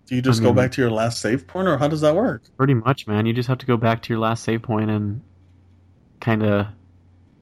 Do 0.08 0.16
you 0.16 0.22
just 0.24 0.42
I 0.42 0.44
go 0.44 0.50
mean- 0.50 0.56
back 0.58 0.72
to 0.74 0.82
your 0.82 0.90
last 0.92 1.22
save 1.22 1.46
point, 1.48 1.68
or 1.68 1.78
how 1.78 1.88
does 1.88 2.02
that 2.02 2.16
work? 2.16 2.42
pretty 2.58 2.74
much, 2.74 3.08
man, 3.08 3.26
you 3.26 3.32
just 3.34 3.48
have 3.48 3.60
to 3.60 3.66
go 3.66 3.78
back 3.78 4.02
to 4.04 4.10
your 4.14 4.20
last 4.20 4.44
save 4.44 4.62
point 4.62 4.90
and 4.90 5.22
kind 6.20 6.44
of 6.44 6.68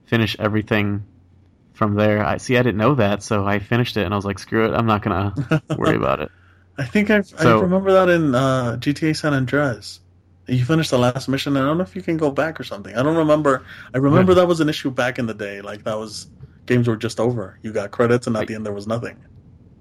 finish 0.05 0.35
everything 0.37 1.03
from 1.77 1.95
there. 1.95 2.25
I 2.25 2.37
see. 2.37 2.57
I 2.57 2.63
didn't 2.63 2.77
know 2.77 2.95
that, 2.95 3.23
so 3.23 3.45
I 3.45 3.59
finished 3.59 3.95
it, 3.97 4.03
and 4.05 4.13
I 4.13 4.17
was 4.17 4.25
like, 4.25 4.39
"Screw 4.39 4.65
it, 4.65 4.73
I'm 4.73 4.85
not 4.87 5.01
gonna 5.03 5.33
worry 5.77 5.95
about 5.95 6.19
it." 6.21 6.31
I 6.77 6.83
think 6.85 7.09
I, 7.09 7.23
I 7.39 7.51
remember 7.59 7.93
that 7.93 8.09
in 8.09 8.35
uh, 8.35 8.77
GTA 8.79 9.15
San 9.15 9.33
Andreas. 9.33 9.99
You 10.47 10.63
finished 10.63 10.91
the 10.91 10.97
last 10.99 11.27
mission. 11.27 11.57
and 11.57 11.65
I 11.65 11.67
don't 11.67 11.77
know 11.77 11.83
if 11.83 11.95
you 11.95 12.01
can 12.01 12.17
go 12.17 12.31
back 12.31 12.59
or 12.59 12.63
something. 12.63 12.95
I 12.95 13.03
don't 13.03 13.17
remember. 13.17 13.65
I 13.93 13.97
remember 13.97 14.33
that 14.35 14.47
was 14.47 14.59
an 14.59 14.69
issue 14.69 14.91
back 14.91 15.19
in 15.19 15.25
the 15.25 15.33
day. 15.33 15.61
Like 15.61 15.83
that 15.85 15.97
was 15.97 16.27
games 16.65 16.87
were 16.87 16.95
just 16.97 17.19
over. 17.19 17.57
You 17.63 17.71
got 17.73 17.91
credits, 17.91 18.27
and 18.27 18.35
at 18.35 18.39
Like- 18.39 18.47
the 18.49 18.55
end 18.55 18.65
there 18.65 18.73
was 18.73 18.87
nothing. 18.87 19.17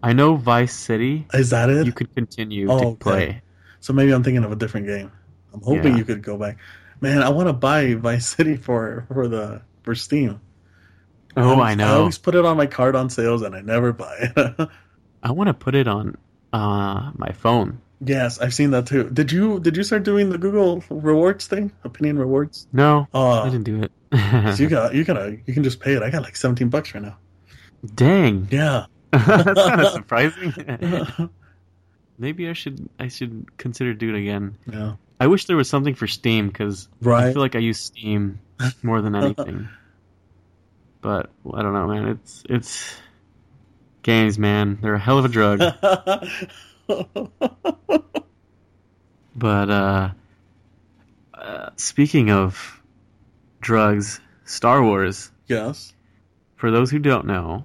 I 0.02 0.12
know 0.12 0.37
Vice 0.37 0.74
City. 0.74 1.26
Is 1.35 1.50
that 1.50 1.68
it? 1.70 1.87
You 1.87 1.92
could 1.92 2.14
continue 2.14 2.70
Oh, 2.70 2.78
to 2.78 2.87
okay. 2.88 2.96
play. 3.00 3.42
So 3.80 3.92
maybe 3.92 4.12
I'm 4.12 4.22
thinking 4.22 4.44
of 4.44 4.52
a 4.52 4.56
different 4.56 4.87
game. 4.87 5.11
I'm 5.52 5.62
hoping 5.62 5.92
Yeah. 5.92 5.98
you 5.98 6.04
could 6.04 6.22
go 6.22 6.37
back. 6.37 6.59
Man, 7.00 7.22
I 7.22 7.28
want 7.30 7.48
to 7.48 7.52
buy 7.52 7.94
Vice 7.94 8.26
City 8.26 8.56
for 8.56 9.06
for 9.12 9.26
the 9.28 9.62
for 9.82 9.94
Steam. 9.94 10.40
Oh, 11.37 11.51
always- 11.51 11.59
I 11.66 11.70
I 11.70 11.75
know. 11.75 11.99
always 12.01 12.18
put 12.18 12.35
it 12.35 12.44
on 12.44 12.57
my 12.57 12.66
card 12.66 12.96
on 12.96 13.11
sales, 13.11 13.42
and 13.42 13.55
I 13.55 13.61
never 13.61 13.92
buy 13.92 14.16
it. 14.37 14.68
I 15.22 15.33
want 15.33 15.49
to 15.49 15.55
put 15.55 15.75
it 15.75 15.87
on 15.88 16.16
uh, 16.53 17.11
my 17.16 17.33
phone. 17.33 17.81
yes, 18.01 18.38
I've 18.40 18.55
seen 18.55 18.70
that 18.72 18.87
too. 18.87 19.11
Did 19.11 19.33
you 19.33 19.59
did 19.61 19.77
you 19.77 19.83
start 19.83 20.03
doing 20.05 20.31
the 20.31 20.38
Google 20.38 20.83
rewards 20.90 21.46
thing? 21.46 21.72
Opinion 21.85 22.18
rewards. 22.18 22.66
No, 22.72 23.09
Oh, 23.12 23.42
I 23.42 23.51
didn't 23.51 23.64
do 23.64 23.83
it. 23.83 23.92
So 24.57 24.62
you 24.62 24.68
got 24.68 24.94
you 24.94 25.05
gotta 25.05 25.38
you 25.46 25.53
can 25.55 25.62
just 25.64 25.81
pay 25.81 25.94
it. 25.94 26.03
I 26.03 26.11
got 26.11 26.22
like 26.22 26.37
seventeen 26.37 26.68
bucks 26.68 26.94
right 26.94 27.03
now. 27.03 27.18
Dang, 27.94 28.49
Yeah. 28.51 28.87
that's 29.12 29.35
kind 29.68 29.81
of 29.81 29.92
surprising. 29.92 30.53
Maybe 32.18 32.49
I 32.49 32.53
should 32.55 32.88
I 32.99 33.09
should 33.09 33.57
consider 33.59 33.92
doing 33.94 34.14
it 34.14 34.18
again. 34.20 34.57
yeah. 34.70 34.94
I 35.20 35.27
wish 35.29 35.46
there 35.46 35.57
was 35.57 35.68
something 35.68 35.94
for 35.94 36.07
Steam 36.07 36.49
because 36.49 36.88
I 37.07 37.33
feel 37.33 37.40
like 37.42 37.57
I 37.57 37.61
use 37.61 37.79
Steam 37.81 38.38
more 38.83 39.01
than 39.03 39.14
anything. 39.14 39.68
But 41.07 41.31
I 41.55 41.62
don't 41.62 41.73
know, 41.73 41.87
man. 41.87 42.09
It's 42.09 42.42
it's 42.51 42.97
games, 44.03 44.40
man. 44.40 44.79
They're 44.83 44.95
a 44.95 44.99
hell 44.99 45.19
of 45.21 45.25
a 45.25 45.29
drug. 45.29 45.61
but 49.37 49.71
uh, 49.71 50.11
uh, 51.33 51.71
speaking 51.77 52.33
of 52.33 52.83
drugs, 53.61 54.21
Star 54.47 54.83
Wars. 54.83 55.31
yes. 55.47 55.92
For 56.57 56.73
those 56.73 56.90
who 56.90 56.99
don't 56.99 57.27
know, 57.27 57.64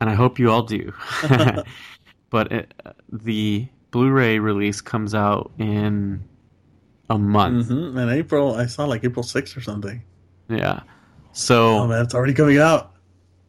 and 0.00 0.08
I 0.08 0.14
hope 0.14 0.38
you 0.38 0.50
all 0.50 0.62
do, 0.62 0.94
but 2.30 2.50
it, 2.50 2.72
the 3.12 3.68
Blu-ray 3.90 4.38
release 4.38 4.80
comes 4.80 5.14
out 5.14 5.50
in 5.58 6.24
a 7.10 7.18
month. 7.18 7.68
hmm 7.68 7.98
In 7.98 8.08
April, 8.08 8.54
I 8.54 8.64
saw 8.66 8.86
like 8.86 9.04
April 9.04 9.22
sixth 9.22 9.54
or 9.54 9.60
something. 9.60 10.02
Yeah. 10.48 10.80
So 11.32 11.78
Oh 11.78 11.86
man, 11.86 12.02
it's 12.04 12.14
already 12.14 12.34
coming 12.34 12.58
out. 12.58 12.92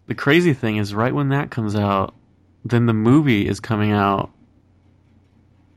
the 0.07 0.15
crazy 0.15 0.53
thing 0.53 0.77
is, 0.77 0.93
right 0.93 1.13
when 1.13 1.29
that 1.29 1.49
comes 1.51 1.75
out, 1.75 2.13
then 2.65 2.85
the 2.85 2.93
movie 2.93 3.47
is 3.47 3.59
coming 3.59 3.91
out. 3.91 4.31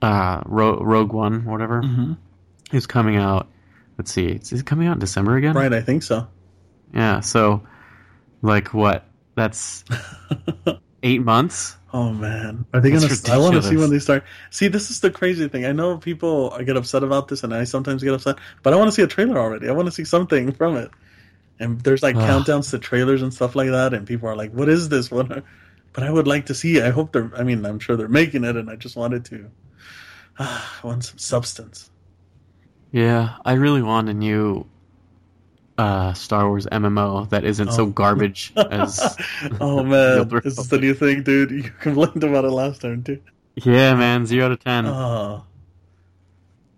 Uh, 0.03 0.43
Ro- 0.45 0.81
Rogue 0.83 1.13
One, 1.13 1.45
whatever, 1.47 1.83
Mm-hmm. 1.83 2.13
is 2.77 2.87
coming 2.87 3.17
out. 3.17 3.49
Let's 3.97 4.13
see, 4.13 4.27
is 4.27 4.53
it 4.53 4.67
coming 4.67 4.87
out 4.89 4.95
in 4.95 4.99
December 4.99 5.37
again? 5.37 5.55
Right, 5.55 5.73
I 5.73 5.81
think 5.81 6.03
so. 6.03 6.27
Yeah. 6.93 7.21
So, 7.21 7.63
like, 8.43 8.75
what? 8.75 9.07
That's 9.37 9.85
eight 11.03 11.23
months. 11.23 11.77
Oh 11.93 12.11
man, 12.13 12.67
are 12.75 12.81
they 12.81 12.91
gonna? 12.91 13.07
That's 13.07 13.29
I 13.31 13.39
want 13.39 13.55
to 13.55 13.63
see 13.63 13.77
when 13.77 13.91
they 13.91 13.99
start. 14.01 14.25
See, 14.51 14.67
this 14.69 14.91
is 14.91 15.01
the 15.01 15.11
crazy 15.11 15.49
thing. 15.49 15.65
I 15.65 15.73
know 15.73 15.97
people 15.97 16.51
get 16.65 16.77
upset 16.77 17.03
about 17.05 17.29
this, 17.29 17.45
and 17.45 17.55
I 17.55 17.65
sometimes 17.65 18.03
get 18.03 18.13
upset. 18.13 18.37
But 18.63 18.75
I 18.75 18.77
want 18.77 18.89
to 18.89 18.93
see 18.93 19.03
a 19.03 19.07
trailer 19.07 19.39
already. 19.39 19.69
I 19.69 19.73
want 19.73 19.87
to 19.87 19.93
see 19.93 20.05
something 20.05 20.53
from 20.53 20.77
it. 20.77 20.91
And 21.61 21.81
there's 21.81 22.03
like 22.03 22.17
countdowns 22.17 22.71
to 22.71 22.79
trailers 22.79 23.23
and 23.23 23.33
stuff 23.33 23.55
like 23.55 23.71
that, 23.71 23.95
and 23.95 24.07
people 24.07 24.29
are 24.29 24.37
like, 24.37 24.53
"What 24.53 24.69
is 24.69 24.89
this?" 24.89 25.11
What? 25.11 25.31
are-" 25.31 25.43
But 25.93 26.03
I 26.03 26.11
would 26.11 26.27
like 26.27 26.47
to 26.47 26.55
see. 26.55 26.81
I 26.83 26.91
hope 26.91 27.13
they're. 27.13 27.31
I 27.37 27.45
mean, 27.45 27.65
I'm 27.65 27.79
sure 27.79 27.97
they're 27.97 28.09
making 28.09 28.43
it, 28.43 28.57
and 28.57 28.69
I 28.69 28.75
just 28.75 28.97
wanted 28.97 29.25
to. 29.27 29.49
I 30.39 30.61
want 30.83 31.05
some 31.05 31.19
substance. 31.19 31.91
Yeah, 32.91 33.37
I 33.45 33.53
really 33.55 33.83
want 33.83 34.09
a 34.09 34.15
new 34.15 34.67
uh, 35.79 36.13
Star 36.15 36.49
Wars 36.49 36.67
MMO 36.67 37.29
that 37.31 37.45
isn't 37.45 37.73
so 37.73 37.85
Oh. 37.85 37.87
garbage 37.87 38.53
as. 38.57 39.17
oh 39.61 39.85
man, 39.85 40.29
this 40.45 40.59
is 40.59 40.69
the 40.69 40.79
new 40.79 40.95
thing, 40.95 41.23
dude. 41.23 41.51
You 41.53 41.63
complained 41.81 42.25
about 42.25 42.45
it 42.45 42.51
last 42.51 42.81
time 42.81 43.03
too. 43.05 43.21
Yeah, 43.57 43.95
man, 43.95 44.27
zero 44.27 44.47
out 44.47 44.53
of 44.53 44.61
ten. 44.61 44.87
Oh, 44.87 45.45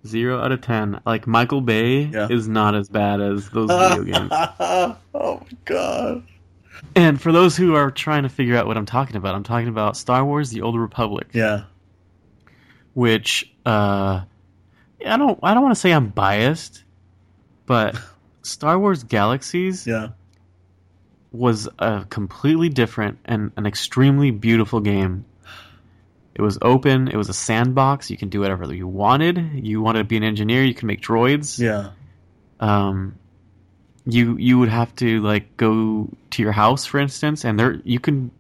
Zero 0.07 0.41
out 0.41 0.53
of 0.53 0.61
ten. 0.61 1.01
Like 1.05 1.27
Michael 1.27 1.61
Bay 1.61 2.05
Yeah. 2.05 2.29
is 2.31 2.49
not 2.49 2.75
as 2.75 2.89
bad 2.89 3.21
as 3.21 3.49
those 3.51 3.69
video 3.71 4.05
games. 4.05 4.31
oh 4.33 4.97
my 5.15 5.47
god. 5.65 6.23
And 6.95 7.21
for 7.21 7.33
those 7.33 7.57
who 7.57 7.75
are 7.75 7.91
trying 7.91 8.23
to 8.23 8.29
figure 8.29 8.57
out 8.57 8.67
what 8.67 8.77
I'm 8.77 8.87
talking 8.87 9.17
about, 9.17 9.35
I'm 9.35 9.43
talking 9.43 9.69
about 9.69 9.97
Star 9.97 10.25
Wars: 10.25 10.51
The 10.51 10.63
Old 10.63 10.79
Republic, 10.79 11.29
Yeah. 11.33 11.65
which 12.95 13.51
uh, 13.65 14.21
I 15.07 15.17
don't 15.17 15.39
I 15.43 15.55
don't 15.55 15.63
want 15.63 15.75
to 15.75 15.81
say 15.81 15.93
I'm 15.93 16.09
biased, 16.09 16.85
but 17.67 17.97
Star 18.43 18.79
Wars 18.79 19.03
Galaxies 19.05 19.87
Yeah. 19.87 20.09
was 21.33 21.69
a 21.79 22.05
completely 22.09 22.69
different 22.69 23.19
and 23.25 23.53
an 23.57 23.67
extremely 23.67 24.31
beautiful 24.31 24.81
game. 24.81 25.25
It 26.37 26.43
was 26.43 26.59
open. 26.61 27.09
It 27.09 27.17
was 27.17 27.31
a 27.31 27.35
sandbox. 27.35 28.11
You 28.11 28.19
can 28.19 28.29
do 28.29 28.41
whatever 28.41 28.73
you 28.73 28.87
wanted. 28.87 29.39
You 29.55 29.81
wanted 29.81 30.01
to 30.01 30.05
be 30.05 30.19
an 30.19 30.23
engineer. 30.23 30.65
You 30.65 30.75
can 30.75 30.87
make 30.87 31.01
droids. 31.01 31.59
Yeah. 31.59 31.93
Um, 32.61 33.19
you 34.05 34.37
you 34.37 34.59
would 34.59 34.69
have 34.69 34.95
to 34.97 35.23
like 35.23 35.57
go 35.57 36.11
to 36.33 36.43
your 36.43 36.53
house, 36.53 36.85
for 36.85 37.01
instance, 37.01 37.45
and 37.45 37.59
there 37.59 37.81
you 37.85 37.99
can, 37.99 38.31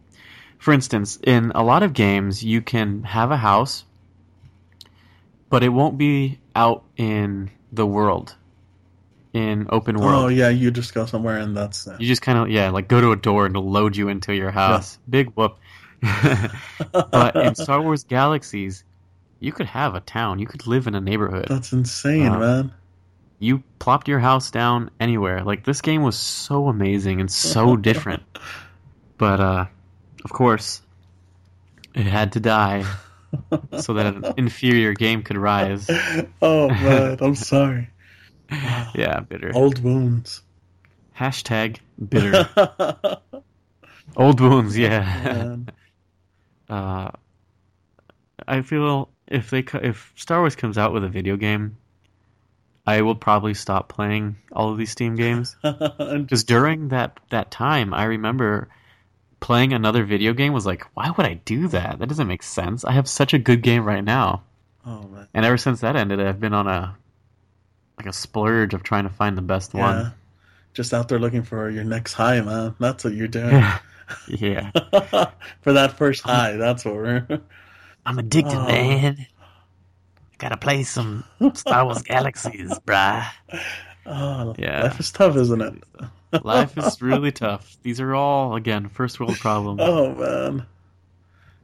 for 0.59 0.75
instance, 0.75 1.19
in 1.23 1.53
a 1.55 1.63
lot 1.63 1.83
of 1.83 1.95
games 1.95 2.45
you 2.45 2.61
can 2.61 3.03
have 3.03 3.31
a 3.31 3.37
house, 3.37 3.85
but 5.49 5.65
it 5.65 5.71
won't 5.71 5.97
be 5.97 6.39
out 6.55 6.85
in 6.99 7.51
the 7.73 7.87
world, 7.87 8.37
in 9.33 9.69
open 9.71 9.99
world. 9.99 10.25
Oh 10.27 10.29
yeah, 10.29 10.51
you 10.51 10.71
just 10.71 10.93
go 10.93 11.07
somewhere 11.07 11.39
and 11.39 11.57
that's 11.57 11.87
it. 11.87 11.99
You 11.99 12.07
just 12.07 12.23
kind 12.23 12.39
of 12.39 12.51
yeah, 12.51 12.69
like 12.69 12.89
go 12.89 13.01
to 13.01 13.13
a 13.13 13.17
door 13.17 13.47
and 13.47 13.57
it'll 13.57 13.71
load 13.71 13.97
you 13.97 14.09
into 14.09 14.35
your 14.35 14.51
house. 14.51 14.99
Big 15.09 15.31
whoop. 15.31 15.59
but 16.93 17.37
in 17.37 17.55
Star 17.55 17.81
Wars 17.83 18.05
Galaxies, 18.05 18.85
you 19.41 19.53
could 19.53 19.67
have 19.67 19.95
a 19.95 20.01
town. 20.01 20.39
You 20.39 20.47
could 20.47 20.67
live 20.67 20.87
in 20.87 20.95
a 20.95 21.01
neighborhood. 21.01 21.47
That's 21.49 21.73
insane, 21.73 22.27
Uh, 22.29 22.39
man. 22.39 22.73
You 23.39 23.63
plopped 23.79 24.09
your 24.09 24.19
house 24.19 24.51
down 24.51 24.91
anywhere. 24.99 25.45
Like 25.45 25.65
this 25.65 25.83
game 25.83 26.03
was 26.03 26.17
so 26.17 26.69
amazing 26.69 27.21
and 27.21 27.31
so 27.31 27.77
different. 27.89 28.23
But 29.19 29.41
uh 29.41 29.67
of 30.25 30.31
course, 30.33 30.81
it 31.95 32.05
had 32.07 32.33
to 32.33 32.41
die 32.41 32.85
so 33.79 33.93
that 33.95 34.07
an 34.07 34.25
inferior 34.39 34.95
game 34.95 35.23
could 35.23 35.37
rise. 35.37 35.89
oh 36.41 36.69
man, 36.69 37.19
I'm 37.21 37.35
sorry. 37.35 37.91
Yeah, 38.51 39.21
bitter. 39.21 39.53
Old 39.55 39.83
wounds. 39.83 40.43
Hashtag 41.19 41.79
bitter. 42.09 42.49
Old 44.17 44.41
wounds, 44.41 44.79
yeah. 44.79 45.57
Uh, 46.69 47.11
I 48.47 48.63
feel 48.63 49.09
if 49.27 49.51
they 49.51 49.65
if 49.83 50.13
Star 50.17 50.41
Wars 50.41 50.57
comes 50.57 50.79
out 50.79 50.93
with 50.93 51.05
a 51.05 51.09
video 51.09 51.37
game, 51.37 51.77
I 52.87 53.03
will 53.03 53.15
probably 53.15 53.55
stop 53.55 53.89
playing 53.89 54.37
all 54.53 54.71
of 54.71 54.79
these 54.79 54.91
Steam 54.91 55.17
games. 55.17 55.57
Because 55.63 56.45
during 56.45 56.89
that 56.89 57.19
that 57.31 57.51
time, 57.51 57.93
I 57.93 58.05
remember 58.05 58.69
playing 59.41 59.73
another 59.73 60.05
video 60.05 60.33
game 60.33 60.53
was 60.53 60.67
like, 60.67 60.85
why 60.95 61.11
would 61.11 61.27
I 61.27 61.35
do 61.35 61.69
that? 61.69 61.99
That 61.99 62.09
doesn't 62.09 62.29
make 62.29 62.43
sense. 62.43 62.85
I 62.85 62.93
have 62.93 63.09
such 63.09 63.35
a 63.35 63.39
good 63.39 63.63
game 63.63 63.85
right 63.85 64.05
now, 64.05 64.43
oh 64.85 65.03
man. 65.03 65.29
and 65.35 65.45
ever 65.45 65.57
since 65.59 65.81
that 65.81 65.97
ended, 65.97 66.21
I've 66.21 66.41
been 66.41 66.55
on 66.55 66.67
a 66.67 66.97
like 67.99 68.07
a 68.07 68.13
splurge 68.13 68.75
of 68.75 68.83
trying 68.83 69.05
to 69.05 69.11
find 69.11 69.37
the 69.37 69.43
best 69.43 69.75
one. 69.75 69.97
Yeah. 69.97 70.11
Just 70.77 70.93
out 70.93 71.09
there 71.09 71.19
looking 71.19 71.43
for 71.43 71.71
your 71.71 71.85
next 71.85 72.13
high, 72.13 72.39
man. 72.43 72.75
That's 72.79 73.03
what 73.03 73.15
you're 73.15 73.29
doing. 73.29 73.65
yeah, 74.29 74.71
for 75.63 75.73
that 75.73 75.95
first 75.97 76.23
high, 76.23 76.53
that's 76.53 76.85
what 76.85 76.95
we're 76.95 77.27
I'm 78.07 78.19
addicted, 78.19 78.55
Oh. 78.59 78.67
man. 78.67 79.27
Gotta 80.39 80.59
play 80.59 80.83
some 80.83 81.25
Star 81.55 81.87
Wars 81.87 82.03
Galaxies, 82.03 82.79
bruh. 82.87 83.27
Oh 84.05 84.55
Yeah. 84.59 84.83
life 84.83 85.01
is 85.01 85.11
tough, 85.13 85.35
isn't 85.37 85.61
it? 85.63 86.45
Life 86.45 86.77
is 86.77 87.01
really 87.01 87.33
tough. 87.33 87.79
These 87.83 87.99
are 88.01 88.15
all 88.15 88.55
again 88.55 88.91
first 88.91 89.19
world 89.19 89.39
problems. 89.39 89.81
Oh 89.83 90.15
man. 90.15 90.67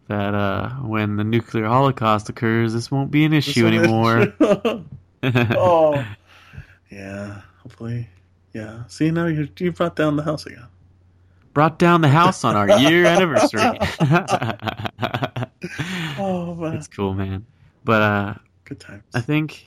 That 0.09 0.35
uh, 0.35 0.70
when 0.87 1.16
the 1.16 1.25
nuclear 1.25 1.66
holocaust 1.66 2.31
occurs, 2.31 2.72
this 2.72 2.90
won't 2.90 3.11
be 3.11 3.25
an 3.27 3.35
issue 3.35 3.70
This 3.70 3.87
one 3.88 4.22
is- 4.22 4.33
anymore. 4.40 4.85
oh. 5.22 6.07
Yeah. 6.90 7.42
Hopefully. 7.62 8.09
Yeah. 8.52 8.84
See 8.86 9.10
now 9.10 9.26
you 9.26 9.48
you 9.58 9.72
brought 9.72 9.96
down 9.96 10.16
the 10.16 10.22
house 10.22 10.46
again. 10.46 10.66
Brought 11.54 11.78
down 11.78 12.00
the 12.00 12.08
house 12.08 12.44
on 12.44 12.56
our 12.56 12.80
year 12.80 13.04
anniversary. 13.14 13.60
Oh 16.18 16.54
man. 16.54 16.74
It's 16.74 16.88
cool, 16.88 17.14
man. 17.14 17.46
But 17.84 18.02
uh, 18.02 18.34
Good 18.64 18.80
times. 18.80 19.02
I 19.14 19.20
think, 19.20 19.66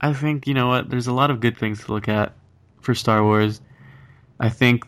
I 0.00 0.12
think 0.12 0.46
you 0.46 0.54
know 0.54 0.68
what? 0.68 0.90
There's 0.90 1.06
a 1.06 1.12
lot 1.12 1.30
of 1.30 1.40
good 1.40 1.56
things 1.56 1.84
to 1.84 1.92
look 1.92 2.08
at 2.08 2.32
for 2.80 2.94
Star 2.94 3.22
Wars. 3.22 3.60
I 4.40 4.48
think 4.48 4.84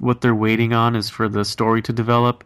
what 0.00 0.20
they're 0.20 0.34
waiting 0.34 0.72
on 0.72 0.96
is 0.96 1.08
for 1.08 1.28
the 1.28 1.44
story 1.44 1.82
to 1.82 1.92
develop. 1.92 2.44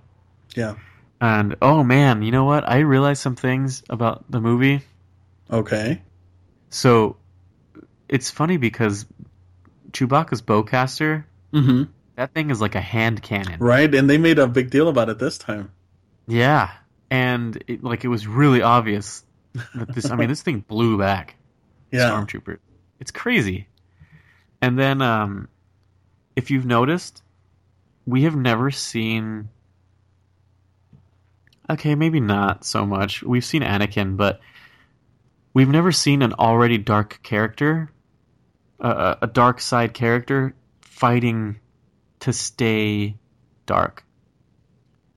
Yeah. 0.54 0.74
And 1.20 1.56
oh 1.62 1.82
man, 1.82 2.22
you 2.22 2.30
know 2.30 2.44
what? 2.44 2.68
I 2.68 2.78
realized 2.80 3.22
some 3.22 3.36
things 3.36 3.82
about 3.90 4.24
the 4.30 4.40
movie. 4.40 4.82
Okay. 5.50 6.02
So 6.70 7.16
it's 8.08 8.30
funny 8.30 8.56
because 8.56 9.06
Chewbacca's 9.92 10.42
bowcaster, 10.42 11.24
Mm-hmm. 11.52 11.84
that 12.16 12.32
thing 12.32 12.50
is 12.50 12.60
like 12.60 12.74
a 12.76 12.80
hand 12.80 13.22
cannon. 13.22 13.58
Right, 13.58 13.92
and 13.94 14.08
they 14.08 14.18
made 14.18 14.38
a 14.38 14.46
big 14.46 14.70
deal 14.70 14.88
about 14.88 15.08
it 15.08 15.18
this 15.18 15.36
time. 15.38 15.72
Yeah, 16.28 16.70
and 17.10 17.62
it, 17.66 17.82
like 17.82 18.04
it 18.04 18.08
was 18.08 18.26
really 18.26 18.62
obvious 18.62 19.24
that 19.74 19.92
this. 19.94 20.10
I 20.10 20.16
mean, 20.16 20.28
this 20.28 20.42
thing 20.42 20.60
blew 20.60 20.96
back 20.98 21.34
Yeah. 21.90 22.10
stormtrooper. 22.10 22.58
It's 23.00 23.10
crazy. 23.10 23.66
And 24.62 24.78
then, 24.78 25.02
um, 25.02 25.48
if 26.36 26.50
you've 26.50 26.66
noticed, 26.66 27.22
we 28.06 28.22
have 28.22 28.36
never 28.36 28.70
seen. 28.70 29.48
Okay, 31.68 31.94
maybe 31.94 32.20
not 32.20 32.64
so 32.64 32.84
much. 32.84 33.22
We've 33.22 33.44
seen 33.44 33.62
Anakin, 33.62 34.16
but 34.16 34.40
we've 35.54 35.68
never 35.68 35.92
seen 35.92 36.22
an 36.22 36.32
already 36.34 36.78
dark 36.78 37.20
character, 37.22 37.90
a 38.80 39.26
dark 39.26 39.60
side 39.60 39.94
character, 39.94 40.54
fighting 40.80 41.60
to 42.20 42.32
stay 42.32 43.16
dark. 43.66 44.04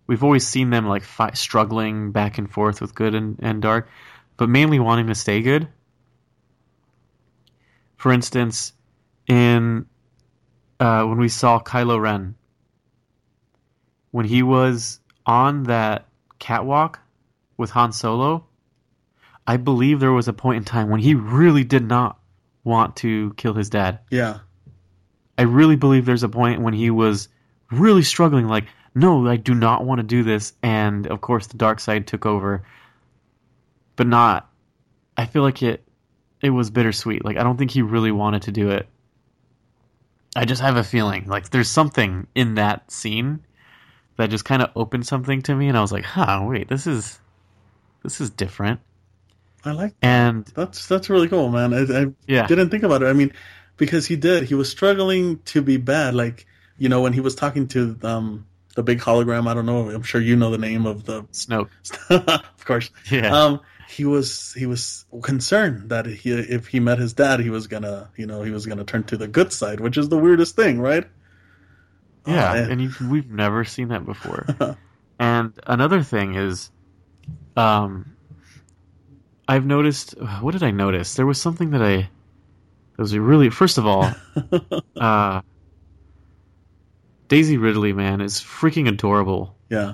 We've 0.07 0.23
always 0.23 0.45
seen 0.45 0.69
them 0.69 0.85
like 0.85 1.03
struggling 1.33 2.11
back 2.11 2.37
and 2.37 2.51
forth 2.51 2.81
with 2.81 2.93
good 2.93 3.15
and, 3.15 3.39
and 3.41 3.61
dark, 3.61 3.89
but 4.37 4.49
mainly 4.49 4.79
wanting 4.79 5.07
to 5.07 5.15
stay 5.15 5.41
good. 5.41 5.67
For 7.95 8.11
instance, 8.11 8.73
in 9.27 9.85
uh, 10.79 11.05
when 11.05 11.17
we 11.17 11.29
saw 11.29 11.59
Kylo 11.59 12.01
Ren, 12.01 12.35
when 14.11 14.25
he 14.25 14.43
was 14.43 14.99
on 15.25 15.63
that 15.63 16.07
catwalk 16.39 16.99
with 17.55 17.69
Han 17.71 17.93
Solo, 17.93 18.45
I 19.47 19.57
believe 19.57 19.99
there 19.99 20.11
was 20.11 20.27
a 20.27 20.33
point 20.33 20.57
in 20.57 20.63
time 20.65 20.89
when 20.89 20.99
he 20.99 21.15
really 21.15 21.63
did 21.63 21.87
not 21.87 22.19
want 22.63 22.95
to 22.97 23.33
kill 23.35 23.53
his 23.53 23.69
dad. 23.69 23.99
Yeah. 24.09 24.39
I 25.37 25.43
really 25.43 25.75
believe 25.75 26.05
there's 26.05 26.23
a 26.23 26.29
point 26.29 26.61
when 26.61 26.73
he 26.73 26.89
was 26.89 27.27
really 27.71 28.03
struggling, 28.03 28.47
like, 28.47 28.65
no, 28.95 29.27
I 29.27 29.37
do 29.37 29.55
not 29.55 29.85
want 29.85 29.99
to 29.99 30.03
do 30.03 30.23
this. 30.23 30.53
And 30.61 31.07
of 31.07 31.21
course, 31.21 31.47
the 31.47 31.57
dark 31.57 31.79
side 31.79 32.07
took 32.07 32.25
over, 32.25 32.63
but 33.95 34.07
not. 34.07 34.49
I 35.17 35.25
feel 35.25 35.41
like 35.41 35.63
it. 35.63 35.83
It 36.41 36.49
was 36.49 36.69
bittersweet. 36.69 37.23
Like 37.23 37.37
I 37.37 37.43
don't 37.43 37.57
think 37.57 37.71
he 37.71 37.81
really 37.81 38.11
wanted 38.11 38.43
to 38.43 38.51
do 38.51 38.69
it. 38.69 38.87
I 40.35 40.45
just 40.45 40.61
have 40.61 40.75
a 40.75 40.83
feeling 40.83 41.25
like 41.27 41.49
there's 41.49 41.69
something 41.69 42.27
in 42.35 42.55
that 42.55 42.91
scene 42.91 43.45
that 44.17 44.29
just 44.29 44.45
kind 44.45 44.61
of 44.61 44.69
opened 44.75 45.07
something 45.07 45.41
to 45.43 45.55
me, 45.55 45.69
and 45.69 45.77
I 45.77 45.81
was 45.81 45.91
like, 45.91 46.03
"Huh, 46.03 46.43
wait, 46.43 46.67
this 46.67 46.85
is 46.85 47.19
this 48.03 48.19
is 48.19 48.29
different." 48.29 48.81
I 49.65 49.71
like 49.71 49.95
And 50.01 50.45
that's 50.55 50.87
that's 50.87 51.09
really 51.09 51.29
cool, 51.29 51.49
man. 51.49 51.73
I, 51.73 52.01
I 52.01 52.05
yeah, 52.27 52.47
didn't 52.47 52.69
think 52.69 52.83
about 52.83 53.01
it. 53.03 53.07
I 53.07 53.13
mean, 53.13 53.33
because 53.77 54.05
he 54.05 54.15
did. 54.15 54.43
He 54.43 54.55
was 54.55 54.69
struggling 54.69 55.39
to 55.45 55.61
be 55.61 55.77
bad. 55.77 56.15
Like 56.15 56.45
you 56.77 56.89
know, 56.89 57.01
when 57.01 57.13
he 57.13 57.21
was 57.21 57.35
talking 57.35 57.67
to 57.69 57.97
um 58.03 58.45
the 58.75 58.83
big 58.83 58.99
hologram. 58.99 59.47
I 59.47 59.53
don't 59.53 59.65
know. 59.65 59.89
I'm 59.89 60.03
sure 60.03 60.21
you 60.21 60.35
know 60.35 60.51
the 60.51 60.57
name 60.57 60.85
of 60.85 61.05
the. 61.05 61.23
Snoke. 61.25 61.69
of 62.09 62.65
course. 62.65 62.89
Yeah. 63.11 63.35
Um, 63.35 63.61
he 63.87 64.05
was 64.05 64.53
he 64.53 64.65
was 64.65 65.05
concerned 65.21 65.89
that 65.89 66.05
he 66.05 66.31
if 66.31 66.67
he 66.67 66.79
met 66.79 66.97
his 66.97 67.13
dad, 67.13 67.39
he 67.39 67.49
was 67.49 67.67
gonna 67.67 68.09
you 68.15 68.25
know 68.25 68.41
he 68.41 68.51
was 68.51 68.65
gonna 68.65 68.83
turn 68.83 69.03
to 69.05 69.17
the 69.17 69.27
good 69.27 69.53
side, 69.53 69.79
which 69.79 69.97
is 69.97 70.09
the 70.09 70.17
weirdest 70.17 70.55
thing, 70.55 70.79
right? 70.79 71.07
Yeah, 72.25 72.53
Oh, 72.53 72.71
and 72.71 72.81
you, 72.81 72.91
we've 73.09 73.29
never 73.29 73.65
seen 73.65 73.89
that 73.89 74.05
before. 74.05 74.45
and 75.19 75.53
another 75.67 76.01
thing 76.03 76.35
is, 76.35 76.71
um, 77.57 78.12
I've 79.47 79.65
noticed. 79.65 80.11
What 80.41 80.51
did 80.51 80.63
I 80.63 80.71
notice? 80.71 81.15
There 81.15 81.25
was 81.25 81.39
something 81.41 81.71
that 81.71 81.81
I. 81.81 81.97
That 81.97 82.99
was 82.99 83.17
really. 83.17 83.49
First 83.49 83.77
of 83.77 83.85
all, 83.85 84.11
uh, 84.97 85.41
Daisy 87.27 87.57
Ridley, 87.57 87.93
man, 87.93 88.21
is 88.21 88.39
freaking 88.39 88.87
adorable. 88.87 89.55
yeah. 89.69 89.93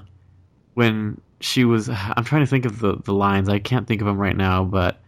When 0.75 1.19
she 1.41 1.65
was, 1.65 1.89
I'm 1.89 2.23
trying 2.23 2.41
to 2.43 2.47
think 2.47 2.65
of 2.65 2.79
the 2.79 2.97
the 3.03 3.13
lines. 3.13 3.49
I 3.49 3.59
can't 3.59 3.88
think 3.88 4.01
of 4.01 4.07
them 4.07 4.17
right 4.17 4.35
now, 4.38 4.63
but. 4.63 5.01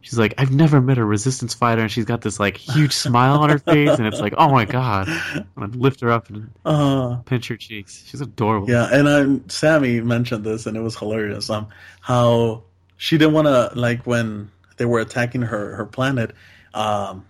She's 0.00 0.16
like, 0.16 0.32
I've 0.38 0.52
never 0.52 0.80
met 0.80 0.96
a 0.96 1.04
resistance 1.04 1.54
fighter, 1.54 1.82
and 1.82 1.90
she's 1.90 2.04
got 2.04 2.20
this 2.20 2.38
like 2.38 2.56
huge 2.56 2.92
smile 3.06 3.40
on 3.40 3.50
her 3.50 3.58
face, 3.58 3.90
and 3.98 4.06
it's 4.06 4.20
like, 4.20 4.32
oh 4.38 4.48
my 4.48 4.64
god! 4.64 5.08
I'm 5.08 5.44
gonna 5.58 5.76
lift 5.76 6.00
her 6.02 6.10
up 6.12 6.30
and 6.30 6.48
Uh, 6.64 7.16
pinch 7.26 7.48
her 7.48 7.56
cheeks. 7.56 8.04
She's 8.06 8.20
adorable. 8.20 8.70
Yeah, 8.70 8.88
and 8.92 9.08
um, 9.08 9.48
Sammy 9.48 10.00
mentioned 10.00 10.44
this, 10.44 10.66
and 10.66 10.76
it 10.76 10.80
was 10.82 10.96
hilarious. 10.96 11.50
Um, 11.50 11.66
how 12.00 12.62
she 12.98 13.16
didn't 13.16 13.32
want 13.32 13.46
to 13.46 13.72
like 13.74 14.06
when 14.06 14.50
they 14.76 14.84
were 14.84 15.00
attacking 15.00 15.40
her 15.42 15.74
her 15.76 15.86
planet. 15.86 16.32
Um, 16.74 17.24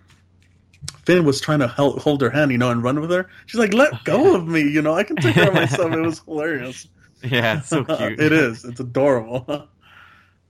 Finn 1.05 1.25
was 1.25 1.39
trying 1.41 1.59
to 1.59 1.67
help, 1.67 1.99
hold 1.99 2.21
her 2.21 2.29
hand, 2.29 2.51
you 2.51 2.57
know, 2.57 2.69
and 2.71 2.83
run 2.83 2.99
with 2.99 3.09
her. 3.11 3.27
She's 3.45 3.59
like, 3.59 3.73
"Let 3.73 4.03
go 4.03 4.35
of 4.35 4.47
me, 4.47 4.61
you 4.61 4.81
know. 4.81 4.93
I 4.93 5.03
can 5.03 5.15
take 5.15 5.35
care 5.35 5.47
of 5.47 5.53
myself." 5.53 5.91
It 5.93 5.99
was 6.01 6.19
hilarious. 6.25 6.87
Yeah, 7.23 7.57
it's 7.59 7.67
so 7.69 7.83
cute. 7.97 8.19
it 8.19 8.31
is. 8.31 8.65
It's 8.65 8.79
adorable. 8.79 9.45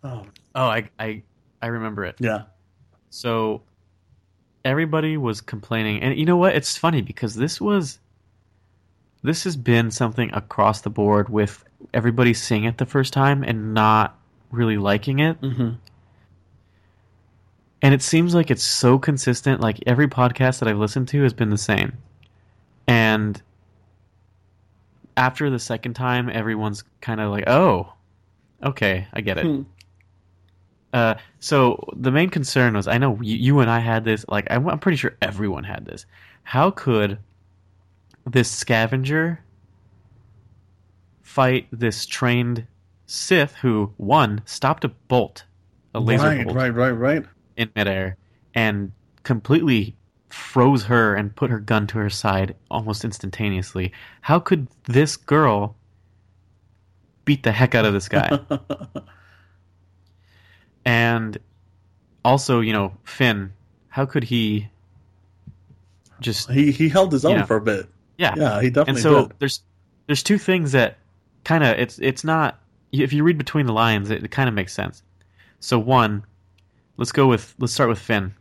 oh 0.03 0.25
Oh, 0.55 0.65
I, 0.65 0.89
I, 0.97 1.21
I 1.62 1.67
remember 1.67 2.03
it. 2.05 2.15
yeah, 2.19 2.43
So 3.12 3.62
everybody 4.65 5.15
was 5.15 5.41
complaining, 5.41 6.01
and 6.01 6.17
you 6.17 6.25
know 6.25 6.38
what? 6.38 6.55
It's 6.55 6.75
funny 6.75 7.01
because 7.03 7.36
this 7.36 7.62
was, 7.62 7.99
this 9.23 9.43
has 9.43 9.55
been 9.55 9.91
something 9.91 10.32
across 10.34 10.82
the 10.82 10.89
board 10.89 11.29
with 11.29 11.63
everybody 11.93 12.34
seeing 12.34 12.63
it 12.65 12.77
the 12.79 12.86
first 12.86 13.13
time 13.13 13.43
and 13.43 13.73
not 13.75 14.18
really 14.51 14.77
liking 14.77 15.19
it. 15.19 15.38
hmm 15.38 15.71
And 17.81 17.93
it 17.93 18.01
seems 18.01 18.35
like 18.35 18.51
it's 18.51 18.63
so 18.63 18.99
consistent. 18.99 19.62
Like 19.62 19.79
every 19.88 20.07
podcast 20.07 20.59
that 20.59 20.67
I've 20.67 20.77
listened 20.77 21.07
to 21.09 21.23
has 21.23 21.33
been 21.33 21.49
the 21.49 21.57
same. 21.57 21.93
And 22.88 23.41
after 25.15 25.49
the 25.49 25.59
second 25.59 25.93
time, 25.93 26.29
everyone's 26.29 26.83
kind 27.01 27.21
of 27.21 27.31
like, 27.31 27.47
"Oh, 27.47 27.93
okay, 28.63 29.07
I 29.13 29.21
get 29.21 29.38
it." 29.38 29.45
Hmm. 29.45 29.62
Uh, 30.91 31.13
so 31.39 31.83
the 31.95 32.12
main 32.12 32.29
concern 32.31 32.73
was, 32.73 32.88
I 32.88 32.97
know 32.97 33.19
you, 33.21 33.38
you 33.38 33.59
and 33.59 33.69
I 33.69 33.79
had 33.79 34.03
this. 34.05 34.25
Like, 34.27 34.47
I'm, 34.49 34.67
I'm 34.67 34.79
pretty 34.79 34.97
sure 34.97 35.15
everyone 35.21 35.63
had 35.63 35.85
this. 35.85 36.05
How 36.43 36.71
could 36.71 37.19
this 38.25 38.49
scavenger 38.49 39.39
fight 41.21 41.67
this 41.71 42.07
trained 42.07 42.65
Sith 43.12 43.56
who 43.56 43.91
one 43.98 44.41
stopped 44.45 44.84
a 44.86 44.89
bolt, 44.89 45.43
a 45.95 46.00
laser 46.00 46.26
right, 46.28 46.45
bolt 46.45 46.56
right, 46.56 46.69
right, 46.69 46.91
right. 46.91 47.26
in 47.58 47.72
midair, 47.76 48.17
and 48.54 48.91
completely 49.24 49.95
froze 50.30 50.84
her 50.84 51.15
and 51.15 51.36
put 51.36 51.50
her 51.50 51.60
gun 51.60 51.88
to 51.88 51.98
her 51.98 52.10
side 52.12 52.56
almost 52.69 53.04
instantaneously? 53.04 53.91
How 54.22 54.39
could 54.39 54.67
this 54.86 55.17
girl 55.17 55.76
beat 57.26 57.41
the 57.41 57.52
heck 57.52 57.74
out 57.74 57.86
of 57.86 57.93
this 57.93 58.08
guy? 58.08 58.39
And 60.86 61.38
also, 62.26 62.62
you 62.62 62.74
know, 62.74 62.95
Finn, 63.04 63.54
how 63.89 64.06
could 64.06 64.24
he 64.24 64.69
just 66.19 66.50
he 66.50 66.72
he 66.72 66.89
held 66.89 67.12
his 67.12 67.26
own 67.26 67.36
Yeah. 67.36 67.45
for 67.45 67.58
a 67.58 67.62
bit. 67.62 67.88
yeah. 68.17 68.34
Yeah, 68.36 68.62
he 68.62 68.69
definitely 68.69 68.91
and 68.91 69.00
so 69.00 69.28
did. 69.28 69.36
there's 69.39 69.62
there's 70.08 70.24
two 70.24 70.38
things 70.38 70.72
that 70.72 70.98
kind 71.43 71.63
of 71.63 71.78
it's 71.78 72.00
it's 72.00 72.24
not 72.24 72.60
if 72.91 73.13
you 73.13 73.23
read 73.23 73.38
between 73.38 73.65
the 73.65 73.73
lines 73.73 74.10
it, 74.10 74.23
it 74.23 74.32
kind 74.32 74.47
of 74.49 74.56
makes 74.56 74.73
sense. 74.73 75.04
So 75.60 75.78
one, 75.80 76.23
let's 76.97 77.12
go 77.12 77.28
with 77.28 77.54
let's 77.60 77.73
start 77.73 77.89
with 77.89 77.99
Finn. 77.99 78.34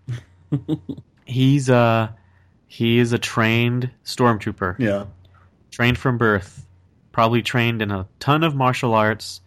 He's 1.24 1.68
uh 1.70 2.08
he 2.66 2.98
is 2.98 3.12
a 3.12 3.18
trained 3.18 3.90
stormtrooper 4.04 4.78
Yeah, 4.78 5.06
trained 5.70 5.98
from 5.98 6.18
birth, 6.18 6.66
probably 7.12 7.42
trained 7.42 7.82
in 7.82 7.90
a 7.90 8.06
ton 8.20 8.42
of 8.44 8.54
martial 8.54 8.94
arts 8.94 9.40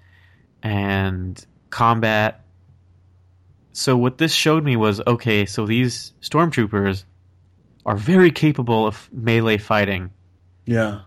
and 0.63 1.43
combat. 1.69 2.43
So 3.73 3.95
what 3.95 4.17
this 4.17 4.33
showed 4.33 4.63
me 4.63 4.75
was 4.75 5.01
okay, 5.07 5.45
so 5.45 5.65
these 5.65 6.13
stormtroopers 6.21 7.05
are 7.85 7.95
very 7.95 8.29
capable 8.31 8.85
of 8.85 9.09
melee 9.11 9.57
fighting 9.57 10.11
Yeah. 10.65 11.01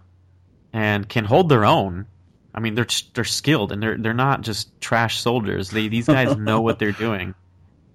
and 0.73 1.09
can 1.09 1.25
hold 1.27 1.49
their 1.49 1.65
own. 1.65 2.07
I 2.55 2.61
mean, 2.61 2.75
they're 2.75 2.87
they're 3.15 3.25
skilled 3.25 3.73
and 3.73 3.83
they're 3.83 3.97
they're 3.99 4.15
not 4.15 4.43
just 4.43 4.81
trash 4.81 5.21
soldiers. 5.21 5.71
They 5.71 5.89
these 5.89 6.07
guys 6.07 6.37
know 6.39 6.61
what 6.61 6.79
they're 6.79 6.93
doing. 6.93 7.35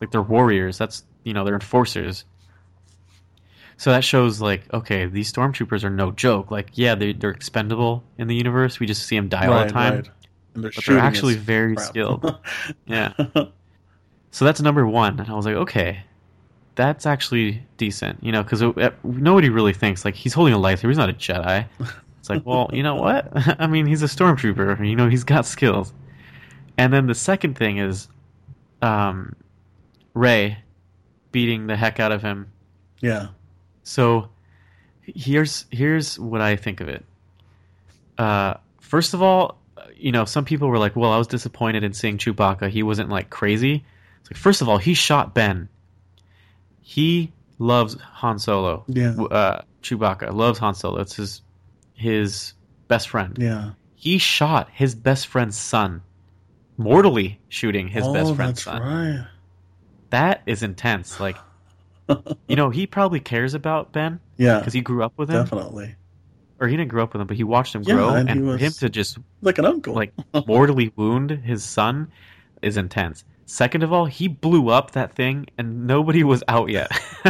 Like 0.02 0.12
they're 0.12 0.22
warriors. 0.22 0.78
That's 0.78 1.04
you 1.24 1.34
know 1.34 1.44
they're 1.46 1.54
enforcers. 1.56 2.26
So 3.78 3.92
that 3.92 4.04
shows 4.04 4.42
like 4.42 4.72
okay, 4.74 5.06
these 5.06 5.32
stormtroopers 5.32 5.84
are 5.86 5.90
no 5.90 6.12
joke. 6.12 6.52
Like 6.52 6.72
yeah, 6.74 6.96
they 6.96 7.14
they're 7.14 7.32
expendable 7.32 8.04
in 8.18 8.28
the 8.28 8.36
universe. 8.36 8.80
We 8.80 8.86
just 8.88 9.04
see 9.08 9.16
them 9.16 9.30
die 9.30 9.48
all 9.48 9.64
the 9.66 9.72
time. 9.72 10.04
And 10.56 10.64
they're 10.64 10.72
But 10.76 10.86
they're 10.86 10.98
actually 11.00 11.36
very 11.36 11.76
crap. 11.76 11.88
skilled. 11.88 12.38
Yeah. 12.86 13.14
So 14.32 14.46
that's 14.46 14.62
number 14.62 14.86
one, 14.86 15.20
and 15.20 15.30
I 15.30 15.34
was 15.34 15.46
like, 15.46 15.56
okay, 15.56 16.02
that's 16.76 17.06
actually 17.08 17.64
decent, 17.78 18.24
you 18.24 18.32
know, 18.32 18.44
because 18.44 18.62
nobody 19.04 19.50
really 19.50 19.74
thinks 19.74 20.06
like 20.06 20.14
he's 20.16 20.34
holding 20.34 20.54
a 20.54 20.58
lightsaber. 20.58 20.90
He's 20.90 20.98
not 20.98 21.10
a 21.10 21.14
Jedi. 21.14 21.66
It's 22.20 22.30
like, 22.30 22.46
well, 22.46 22.70
you 22.74 22.84
know 22.84 22.96
what? 22.96 23.30
I 23.60 23.68
mean, 23.68 23.86
he's 23.86 24.04
a 24.04 24.08
stormtrooper. 24.08 24.88
You 24.88 24.96
know, 24.96 25.10
he's 25.10 25.24
got 25.24 25.46
skills. 25.46 25.94
And 26.78 26.94
then 26.94 27.08
the 27.08 27.16
second 27.16 27.58
thing 27.58 27.78
is, 27.78 28.08
um, 28.82 29.36
Rey 30.14 30.58
beating 31.32 31.68
the 31.68 31.76
heck 31.76 32.00
out 32.00 32.12
of 32.12 32.22
him. 32.22 32.52
yeah. 33.02 33.28
So 33.84 34.30
here's 35.02 35.66
here's 35.72 36.20
what 36.20 36.42
I 36.42 36.56
think 36.56 36.80
of 36.80 36.90
it. 36.90 37.04
Uh, 38.20 38.56
first 38.82 39.14
of 39.16 39.22
all, 39.24 39.58
you 39.96 40.12
know, 40.12 40.26
some 40.26 40.46
people 40.46 40.68
were 40.68 40.78
like, 40.78 40.96
"Well, 40.96 41.12
I 41.12 41.18
was 41.18 41.28
disappointed 41.28 41.84
in 41.84 41.94
seeing 41.94 42.18
Chewbacca. 42.18 42.70
He 42.70 42.84
wasn't 42.84 43.10
like 43.10 43.30
crazy." 43.32 43.84
It's 44.22 44.30
like, 44.30 44.38
first 44.38 44.62
of 44.62 44.70
all, 44.70 44.78
he 44.78 44.94
shot 44.94 45.34
Ben. 45.34 45.70
He 46.82 47.32
loves 47.58 47.96
Han 48.00 48.38
Solo. 48.38 48.84
Yeah. 48.88 49.16
Uh, 49.20 49.62
Chewbacca 49.82 50.34
loves 50.34 50.60
Han 50.60 50.76
Solo. 50.76 51.00
It's 51.02 51.16
his 51.16 51.42
his 52.00 52.54
best 52.88 53.10
friend. 53.10 53.38
Yeah. 53.40 53.72
He 53.96 54.18
shot 54.18 54.70
his 54.74 54.96
best 54.96 55.28
friend's 55.28 55.58
son, 55.58 56.02
mortally 56.78 57.40
shooting 57.50 57.88
his 57.88 58.06
oh, 58.06 58.14
best 58.14 58.36
friend's 58.36 58.64
that's 58.64 58.80
son. 58.80 58.82
right. 58.82 59.28
That 60.12 60.42
is 60.46 60.64
intense. 60.64 61.20
Like, 61.20 61.38
you 62.48 62.56
know, 62.56 62.70
he 62.70 62.88
probably 62.88 63.20
cares 63.20 63.54
about 63.54 63.92
Ben 63.92 64.20
Yeah. 64.38 64.60
because 64.60 64.74
he 64.74 64.82
grew 64.82 65.04
up 65.04 65.14
with 65.18 65.30
him, 65.30 65.44
Definitely. 65.44 65.96
or 66.60 66.68
he 66.68 66.78
didn't 66.78 66.90
grow 66.90 67.04
up 67.04 67.14
with 67.14 67.22
him, 67.22 67.28
but 67.28 67.38
he 67.38 67.44
watched 67.44 67.76
him 67.76 67.84
Yeah, 67.84 67.96
grow, 67.96 68.10
and 68.16 68.30
and, 68.30 68.46
for 68.46 68.58
him 68.58 68.72
to 68.72 68.90
just 68.90 69.18
Like 69.42 69.58
an 69.58 69.66
uncle. 69.66 69.94
like 69.94 70.14
mortally 70.48 70.92
wound 70.96 71.30
his 71.32 71.64
son 71.64 72.10
is 72.62 72.78
intense. 72.78 73.24
Second 73.46 73.82
of 73.84 73.92
all, 73.92 74.06
he 74.06 74.28
blew 74.28 74.70
up 74.70 74.92
that 74.92 75.16
thing, 75.16 75.48
and 75.58 75.88
nobody 75.88 76.24
was 76.24 76.44
out 76.48 76.70
yet. 76.70 76.92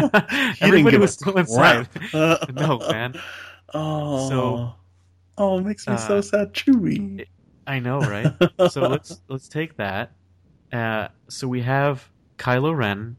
Everybody 0.62 0.98
was 0.98 1.14
still 1.14 1.38
inside. 1.38 1.88
no, 2.14 2.78
man. 2.92 3.16
Oh. 3.74 4.30
So- 4.30 4.74
oh, 5.38 5.60
it 5.60 5.66
makes 5.66 5.88
me 5.88 5.98
so 5.98 6.18
uh, 6.18 6.22
sad, 6.22 6.54
Chewie. 6.54 7.26
I 7.68 7.80
know, 7.80 8.00
right? 8.00 8.34
so 8.72 8.82
let's 8.88 9.22
let's 9.28 9.48
take 9.48 9.78
that. 9.78 10.12
Uh, 10.74 11.10
so 11.28 11.48
we 11.48 11.62
have 11.62 12.10
Kylo 12.38 12.76
Ren, 12.76 13.16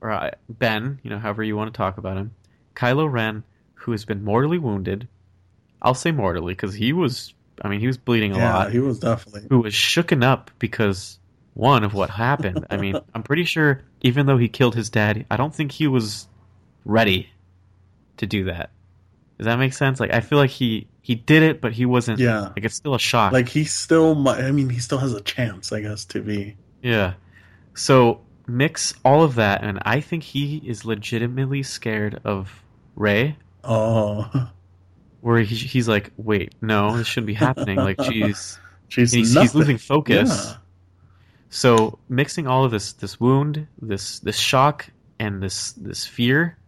or 0.00 0.10
uh, 0.10 0.30
Ben, 0.48 0.98
you 1.02 1.10
know, 1.10 1.18
however 1.18 1.42
you 1.42 1.56
want 1.56 1.72
to 1.72 1.76
talk 1.76 1.98
about 1.98 2.16
him. 2.16 2.34
Kylo 2.74 3.10
Ren, 3.10 3.44
who 3.74 3.92
has 3.92 4.04
been 4.04 4.24
mortally 4.24 4.58
wounded. 4.58 5.08
I'll 5.82 5.94
say 5.94 6.10
mortally 6.12 6.54
because 6.54 6.74
he 6.74 6.92
was. 6.92 7.34
I 7.60 7.68
mean, 7.68 7.80
he 7.80 7.86
was 7.86 7.98
bleeding 7.98 8.32
a 8.32 8.36
lot. 8.36 8.40
yeah, 8.40 8.54
lot. 8.54 8.72
he 8.72 8.78
was 8.78 8.98
definitely. 8.98 9.46
Who 9.50 9.60
was 9.60 9.74
shooken 9.74 10.24
up 10.24 10.50
because 10.58 11.18
one 11.54 11.84
of 11.84 11.92
what 11.92 12.08
happened. 12.10 12.66
I 12.70 12.78
mean, 12.78 12.96
I'm 13.14 13.22
pretty 13.22 13.44
sure 13.44 13.82
even 14.00 14.26
though 14.26 14.38
he 14.38 14.48
killed 14.48 14.74
his 14.74 14.88
dad, 14.90 15.26
I 15.30 15.36
don't 15.36 15.54
think 15.54 15.72
he 15.72 15.86
was 15.86 16.28
ready 16.84 17.28
to 18.16 18.26
do 18.26 18.44
that. 18.44 18.70
Does 19.42 19.46
that 19.46 19.58
make 19.58 19.72
sense? 19.72 19.98
Like, 19.98 20.14
I 20.14 20.20
feel 20.20 20.38
like 20.38 20.50
he 20.50 20.86
he 21.00 21.16
did 21.16 21.42
it, 21.42 21.60
but 21.60 21.72
he 21.72 21.84
wasn't. 21.84 22.20
Yeah. 22.20 22.42
Like, 22.42 22.64
it's 22.64 22.76
still 22.76 22.94
a 22.94 22.98
shock. 23.00 23.32
Like 23.32 23.48
he 23.48 23.64
still, 23.64 24.28
I 24.28 24.52
mean, 24.52 24.68
he 24.68 24.78
still 24.78 24.98
has 24.98 25.12
a 25.14 25.20
chance, 25.20 25.72
I 25.72 25.80
guess, 25.80 26.04
to 26.04 26.20
be. 26.20 26.56
Yeah. 26.80 27.14
So 27.74 28.20
mix 28.46 28.94
all 29.04 29.24
of 29.24 29.34
that, 29.34 29.64
and 29.64 29.80
I 29.84 30.00
think 30.00 30.22
he 30.22 30.58
is 30.64 30.84
legitimately 30.84 31.64
scared 31.64 32.20
of 32.22 32.62
Rey. 32.94 33.36
Oh, 33.64 34.30
Where 35.22 35.40
he, 35.40 35.56
he's 35.56 35.88
like, 35.88 36.12
"Wait, 36.16 36.54
no, 36.62 36.96
this 36.96 37.08
shouldn't 37.08 37.26
be 37.26 37.34
happening." 37.34 37.78
Like, 37.78 38.00
she's 38.04 38.60
he's, 38.88 39.10
he's 39.10 39.54
losing 39.56 39.78
focus. 39.78 40.30
Yeah. 40.30 40.56
So 41.50 41.98
mixing 42.08 42.46
all 42.46 42.64
of 42.64 42.70
this, 42.70 42.92
this 42.92 43.18
wound, 43.18 43.66
this 43.80 44.20
this 44.20 44.38
shock, 44.38 44.88
and 45.18 45.42
this 45.42 45.72
this 45.72 46.06
fear, 46.06 46.58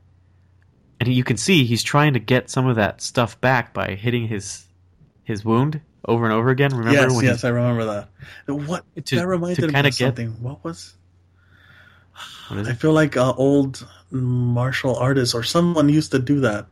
and 1.01 1.09
you 1.13 1.25
can 1.25 1.37
see 1.37 1.65
he's 1.65 1.83
trying 1.83 2.13
to 2.15 2.19
get 2.21 2.51
some 2.51 2.67
of 2.67 2.77
that 2.77 3.01
stuff 3.01 3.41
back 3.41 3.73
by 3.75 3.95
hitting 3.95 4.29
his 4.29 4.65
his 5.25 5.45
wound 5.45 5.81
over 6.07 6.25
and 6.25 6.33
over 6.35 6.51
again. 6.51 6.71
Remember 6.71 6.93
yes, 7.01 7.15
when 7.17 7.25
yes, 7.25 7.45
I 7.45 7.49
remember 7.49 7.85
that. 7.87 8.09
What 8.55 8.85
To- 9.07 9.17
that 9.17 9.27
reminded 9.27 9.73
me 9.73 9.79
of 9.79 9.85
get- 9.85 9.95
something. 9.95 10.31
What 10.43 10.63
was? 10.65 10.95
What 12.49 12.67
I 12.69 12.75
feel 12.75 12.93
like 12.93 13.17
an 13.17 13.33
old 13.37 13.87
martial 14.11 14.95
artist 14.97 15.35
or 15.35 15.43
someone 15.43 15.89
used 15.89 16.13
to 16.13 16.19
do 16.19 16.41
that. 16.41 16.67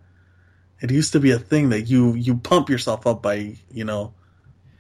It 0.81 0.91
used 0.91 1.13
to 1.13 1.21
be 1.21 1.31
a 1.31 1.39
thing 1.39 1.71
that 1.71 1.83
you 1.83 2.15
you 2.15 2.37
pump 2.37 2.69
yourself 2.69 3.07
up 3.07 3.23
by 3.23 3.57
you 3.71 3.85
know 3.85 4.15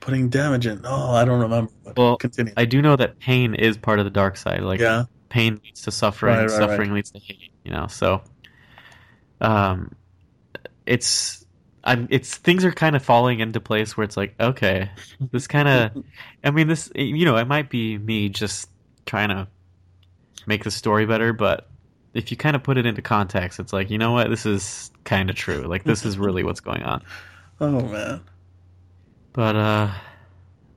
putting 0.00 0.28
damage 0.28 0.66
in. 0.66 0.82
Oh, 0.84 1.12
I 1.12 1.24
don't 1.24 1.40
remember. 1.40 1.70
Well, 1.96 2.16
continue. 2.16 2.52
I 2.56 2.64
do 2.64 2.82
know 2.82 2.96
that 2.96 3.18
pain 3.20 3.54
is 3.54 3.76
part 3.76 3.98
of 4.00 4.04
the 4.04 4.10
dark 4.10 4.36
side. 4.36 4.62
Like 4.62 4.80
yeah, 4.80 5.04
pain 5.28 5.60
leads 5.64 5.82
to 5.82 5.90
suffering, 5.90 6.34
Right, 6.36 6.42
right, 6.42 6.50
suffering 6.50 6.92
leads 6.92 7.10
to 7.12 7.18
hate. 7.20 7.52
You 7.64 7.70
know, 7.70 7.86
so 7.86 8.20
um, 9.42 9.94
it's 10.86 11.44
I'm 11.84 12.06
it's 12.10 12.36
things 12.36 12.64
are 12.64 12.72
kind 12.72 12.96
of 12.96 13.02
falling 13.04 13.40
into 13.40 13.60
place 13.60 13.96
where 13.96 14.04
it's 14.04 14.16
like, 14.16 14.34
okay, 14.40 14.90
this 15.32 15.46
kind 15.46 15.68
of, 15.68 16.04
I 16.44 16.50
mean, 16.50 16.68
this 16.68 16.90
you 16.94 17.24
know, 17.24 17.36
it 17.36 17.46
might 17.48 17.68
be 17.68 17.98
me 17.98 18.28
just 18.28 18.70
trying 19.04 19.28
to 19.30 19.48
make 20.46 20.64
the 20.64 20.70
story 20.70 21.06
better, 21.06 21.32
but 21.32 21.68
if 22.14 22.30
you 22.30 22.36
kind 22.36 22.54
of 22.54 22.62
put 22.62 22.76
it 22.78 22.86
into 22.86 23.00
context, 23.02 23.58
it's 23.58 23.72
like, 23.72 23.90
you 23.90 23.98
know 23.98 24.12
what, 24.12 24.28
this 24.30 24.44
is 24.46 24.90
kind 25.04 25.28
of 25.30 25.36
true. 25.36 25.62
Like 25.62 25.82
this 25.84 26.04
is 26.04 26.16
really 26.18 26.42
what's 26.44 26.60
going 26.60 26.82
on. 26.82 27.02
Oh 27.60 27.80
man. 27.80 28.20
But 29.32 29.54
uh, 29.56 29.90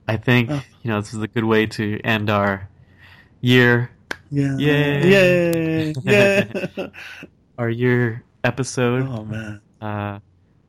I 0.07 0.17
think 0.17 0.51
Oh. 0.51 0.61
you 0.83 0.89
know 0.91 1.01
this 1.01 1.13
is 1.15 1.21
a 1.21 1.27
good 1.27 1.43
way 1.45 1.65
to 1.67 1.99
end 2.03 2.29
our 2.29 2.69
year 3.41 3.89
Yeah. 4.29 4.55
Yay. 4.57 5.09
Yay. 5.09 5.93
Yeah. 6.03 6.87
our 7.57 7.69
year 7.69 8.23
episode. 8.45 9.07
oh 9.09 9.25
man. 9.25 9.61
Uh, 9.81 10.19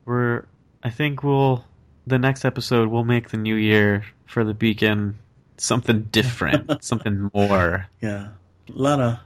we're 0.05 0.45
I 0.83 0.89
think 0.89 1.23
we'll 1.23 1.63
the 2.05 2.17
next 2.19 2.45
episode 2.45 2.89
we'll 2.89 3.03
make 3.03 3.29
the 3.29 3.37
new 3.37 3.55
year 3.55 4.05
for 4.25 4.43
the 4.43 4.53
BCON 4.53 5.15
something 5.57 6.03
different, 6.11 6.83
something 6.83 7.29
more. 7.33 7.87
Yeah. 8.01 8.29
A 8.69 8.71
lot 8.73 8.99
of 8.99 9.13
a 9.13 9.19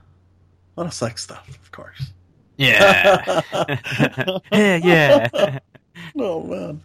lot 0.77 0.87
of 0.87 0.93
sex 0.93 1.23
stuff, 1.23 1.47
of 1.49 1.71
course. 1.71 2.11
Yeah, 2.57 3.41
yeah, 4.51 4.75
yeah. 4.83 5.59
Oh 6.17 6.43
man. 6.43 6.83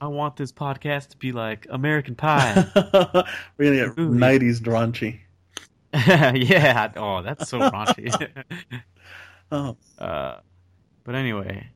I 0.00 0.06
want 0.08 0.36
this 0.36 0.52
podcast 0.52 1.08
to 1.10 1.16
be 1.16 1.32
like 1.32 1.66
American 1.70 2.14
Pie. 2.14 2.66
We're 3.56 3.72
gonna 3.72 3.94
get 3.94 3.98
nineties 3.98 4.60
raunchy. 4.60 5.20
yeah. 5.94 6.92
Oh, 6.96 7.22
that's 7.22 7.48
so 7.48 7.58
raunchy. 7.60 8.44
Oh, 9.50 9.76
Uh, 9.98 10.36
but 11.04 11.14
anyway, 11.14 11.68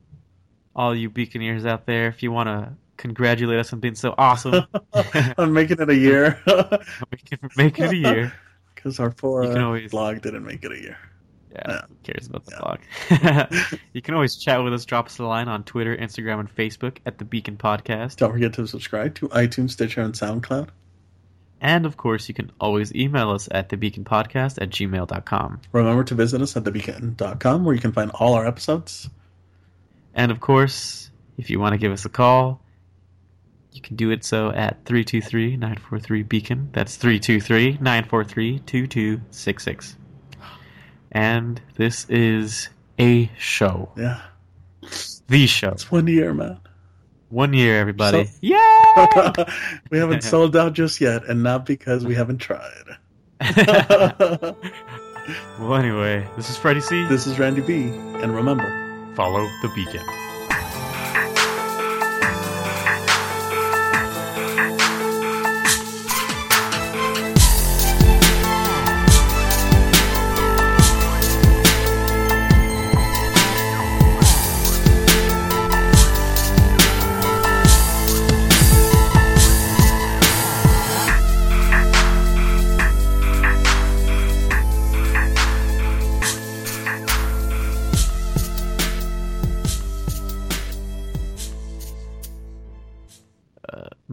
all 0.75 0.95
you 0.95 1.09
Beaconeers 1.09 1.65
out 1.65 1.85
there, 1.85 2.07
if 2.07 2.21
you 2.23 2.31
want 2.31 2.47
to 2.47 2.73
congratulate 2.97 3.59
us 3.59 3.71
on 3.73 3.79
being 3.79 3.95
so 3.95 4.13
awesome, 4.17 4.65
I'm 5.37 5.53
making 5.53 5.79
it 5.79 5.89
a 5.89 5.95
year 5.95 6.41
make 7.57 7.79
it 7.79 7.91
a 7.91 7.95
year. 7.95 8.33
because 8.75 8.99
our 8.99 9.09
poor 9.11 9.43
uh, 9.43 9.63
always- 9.63 9.91
blog 9.91 10.21
didn't 10.21 10.45
make 10.45 10.63
it 10.63 10.71
a 10.71 10.79
year. 10.81 10.97
Yeah, 11.51 11.61
Yeah. 11.67 11.81
who 11.87 11.95
cares 12.03 12.27
about 12.27 12.45
the 12.45 12.51
Yeah. 13.11 13.47
blog? 13.47 13.79
you 13.93 14.01
can 14.03 14.13
always 14.13 14.35
chat 14.35 14.63
with 14.63 14.71
us, 14.73 14.85
drop 14.85 15.07
us 15.07 15.17
a 15.17 15.23
line 15.23 15.47
on 15.47 15.63
Twitter, 15.63 15.95
Instagram, 15.97 16.39
and 16.41 16.55
Facebook 16.55 16.97
at 17.07 17.17
the 17.17 17.25
BCON 17.25 17.57
Podcast. 17.57 18.17
Don't 18.17 18.31
forget 18.31 18.53
to 18.53 18.67
subscribe 18.67 19.15
to 19.15 19.27
iTunes, 19.29 19.71
Stitcher, 19.71 20.01
and 20.01 20.13
SoundCloud. 20.13 20.69
And 21.61 21.85
of 21.87 21.97
course, 21.97 22.27
you 22.29 22.35
can 22.35 22.51
always 22.61 22.93
email 22.93 23.31
us 23.31 23.49
at 23.51 23.67
thebconpodcast 23.69 24.61
at 24.61 24.69
gmail.com. 24.69 25.61
Remember 25.71 26.03
to 26.03 26.15
visit 26.15 26.39
us 26.41 26.55
at 26.55 26.63
thebcon.com 26.65 27.65
where 27.65 27.73
you 27.75 27.81
can 27.81 27.91
find 27.93 28.11
all 28.11 28.35
our 28.35 28.45
episodes. 28.45 29.09
And 30.13 30.31
of 30.31 30.39
course, 30.39 31.11
if 31.37 31.49
you 31.49 31.59
want 31.59 31.73
to 31.73 31.77
give 31.77 31.91
us 31.91 32.05
a 32.05 32.09
call, 32.09 32.61
you 33.71 33.81
can 33.81 33.95
do 33.95 34.09
it 34.11 34.23
so 34.23 34.49
at 34.49 34.85
323 34.85 35.57
943 35.57 36.23
BCON. 36.23 36.71
That's 36.73 36.95
323 36.97 37.77
943 37.81 38.59
2266. 38.59 39.95
And 41.11 41.61
this 41.75 42.05
is 42.09 42.69
a 42.99 43.29
show. 43.37 43.91
Yeah. 43.95 44.21
The 45.27 45.47
show. 45.47 45.69
It's 45.69 45.91
one 45.91 46.07
year, 46.07 46.33
man. 46.33 46.59
One 47.29 47.53
year, 47.53 47.79
everybody. 47.79 48.25
So- 48.25 48.31
Yay! 48.41 49.45
we 49.91 49.99
haven't 49.99 50.23
sold 50.23 50.55
out 50.55 50.73
just 50.73 50.99
yet, 50.99 51.25
and 51.29 51.43
not 51.43 51.65
because 51.65 52.03
we 52.05 52.15
haven't 52.15 52.39
tried. 52.39 52.97
well, 55.59 55.75
anyway, 55.75 56.27
this 56.35 56.49
is 56.49 56.57
Freddie 56.57 56.81
C. 56.81 57.05
this 57.05 57.27
is 57.27 57.37
Randy 57.39 57.61
B. 57.61 57.83
And 58.21 58.35
remember, 58.35 58.88
Follow 59.19 59.51
the 59.61 59.67
BCON. 59.67 60.28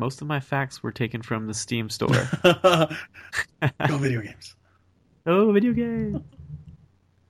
Most 0.06 0.22
of 0.22 0.28
my 0.28 0.38
facts 0.38 0.84
were 0.84 0.92
taken 0.92 1.20
from 1.20 1.48
the 1.48 1.52
Steam 1.52 1.90
store. 1.90 2.28
Go 2.44 3.98
video 3.98 4.20
games. 4.20 4.54
oh, 5.26 5.50
video 5.50 5.72
game. 5.72 6.22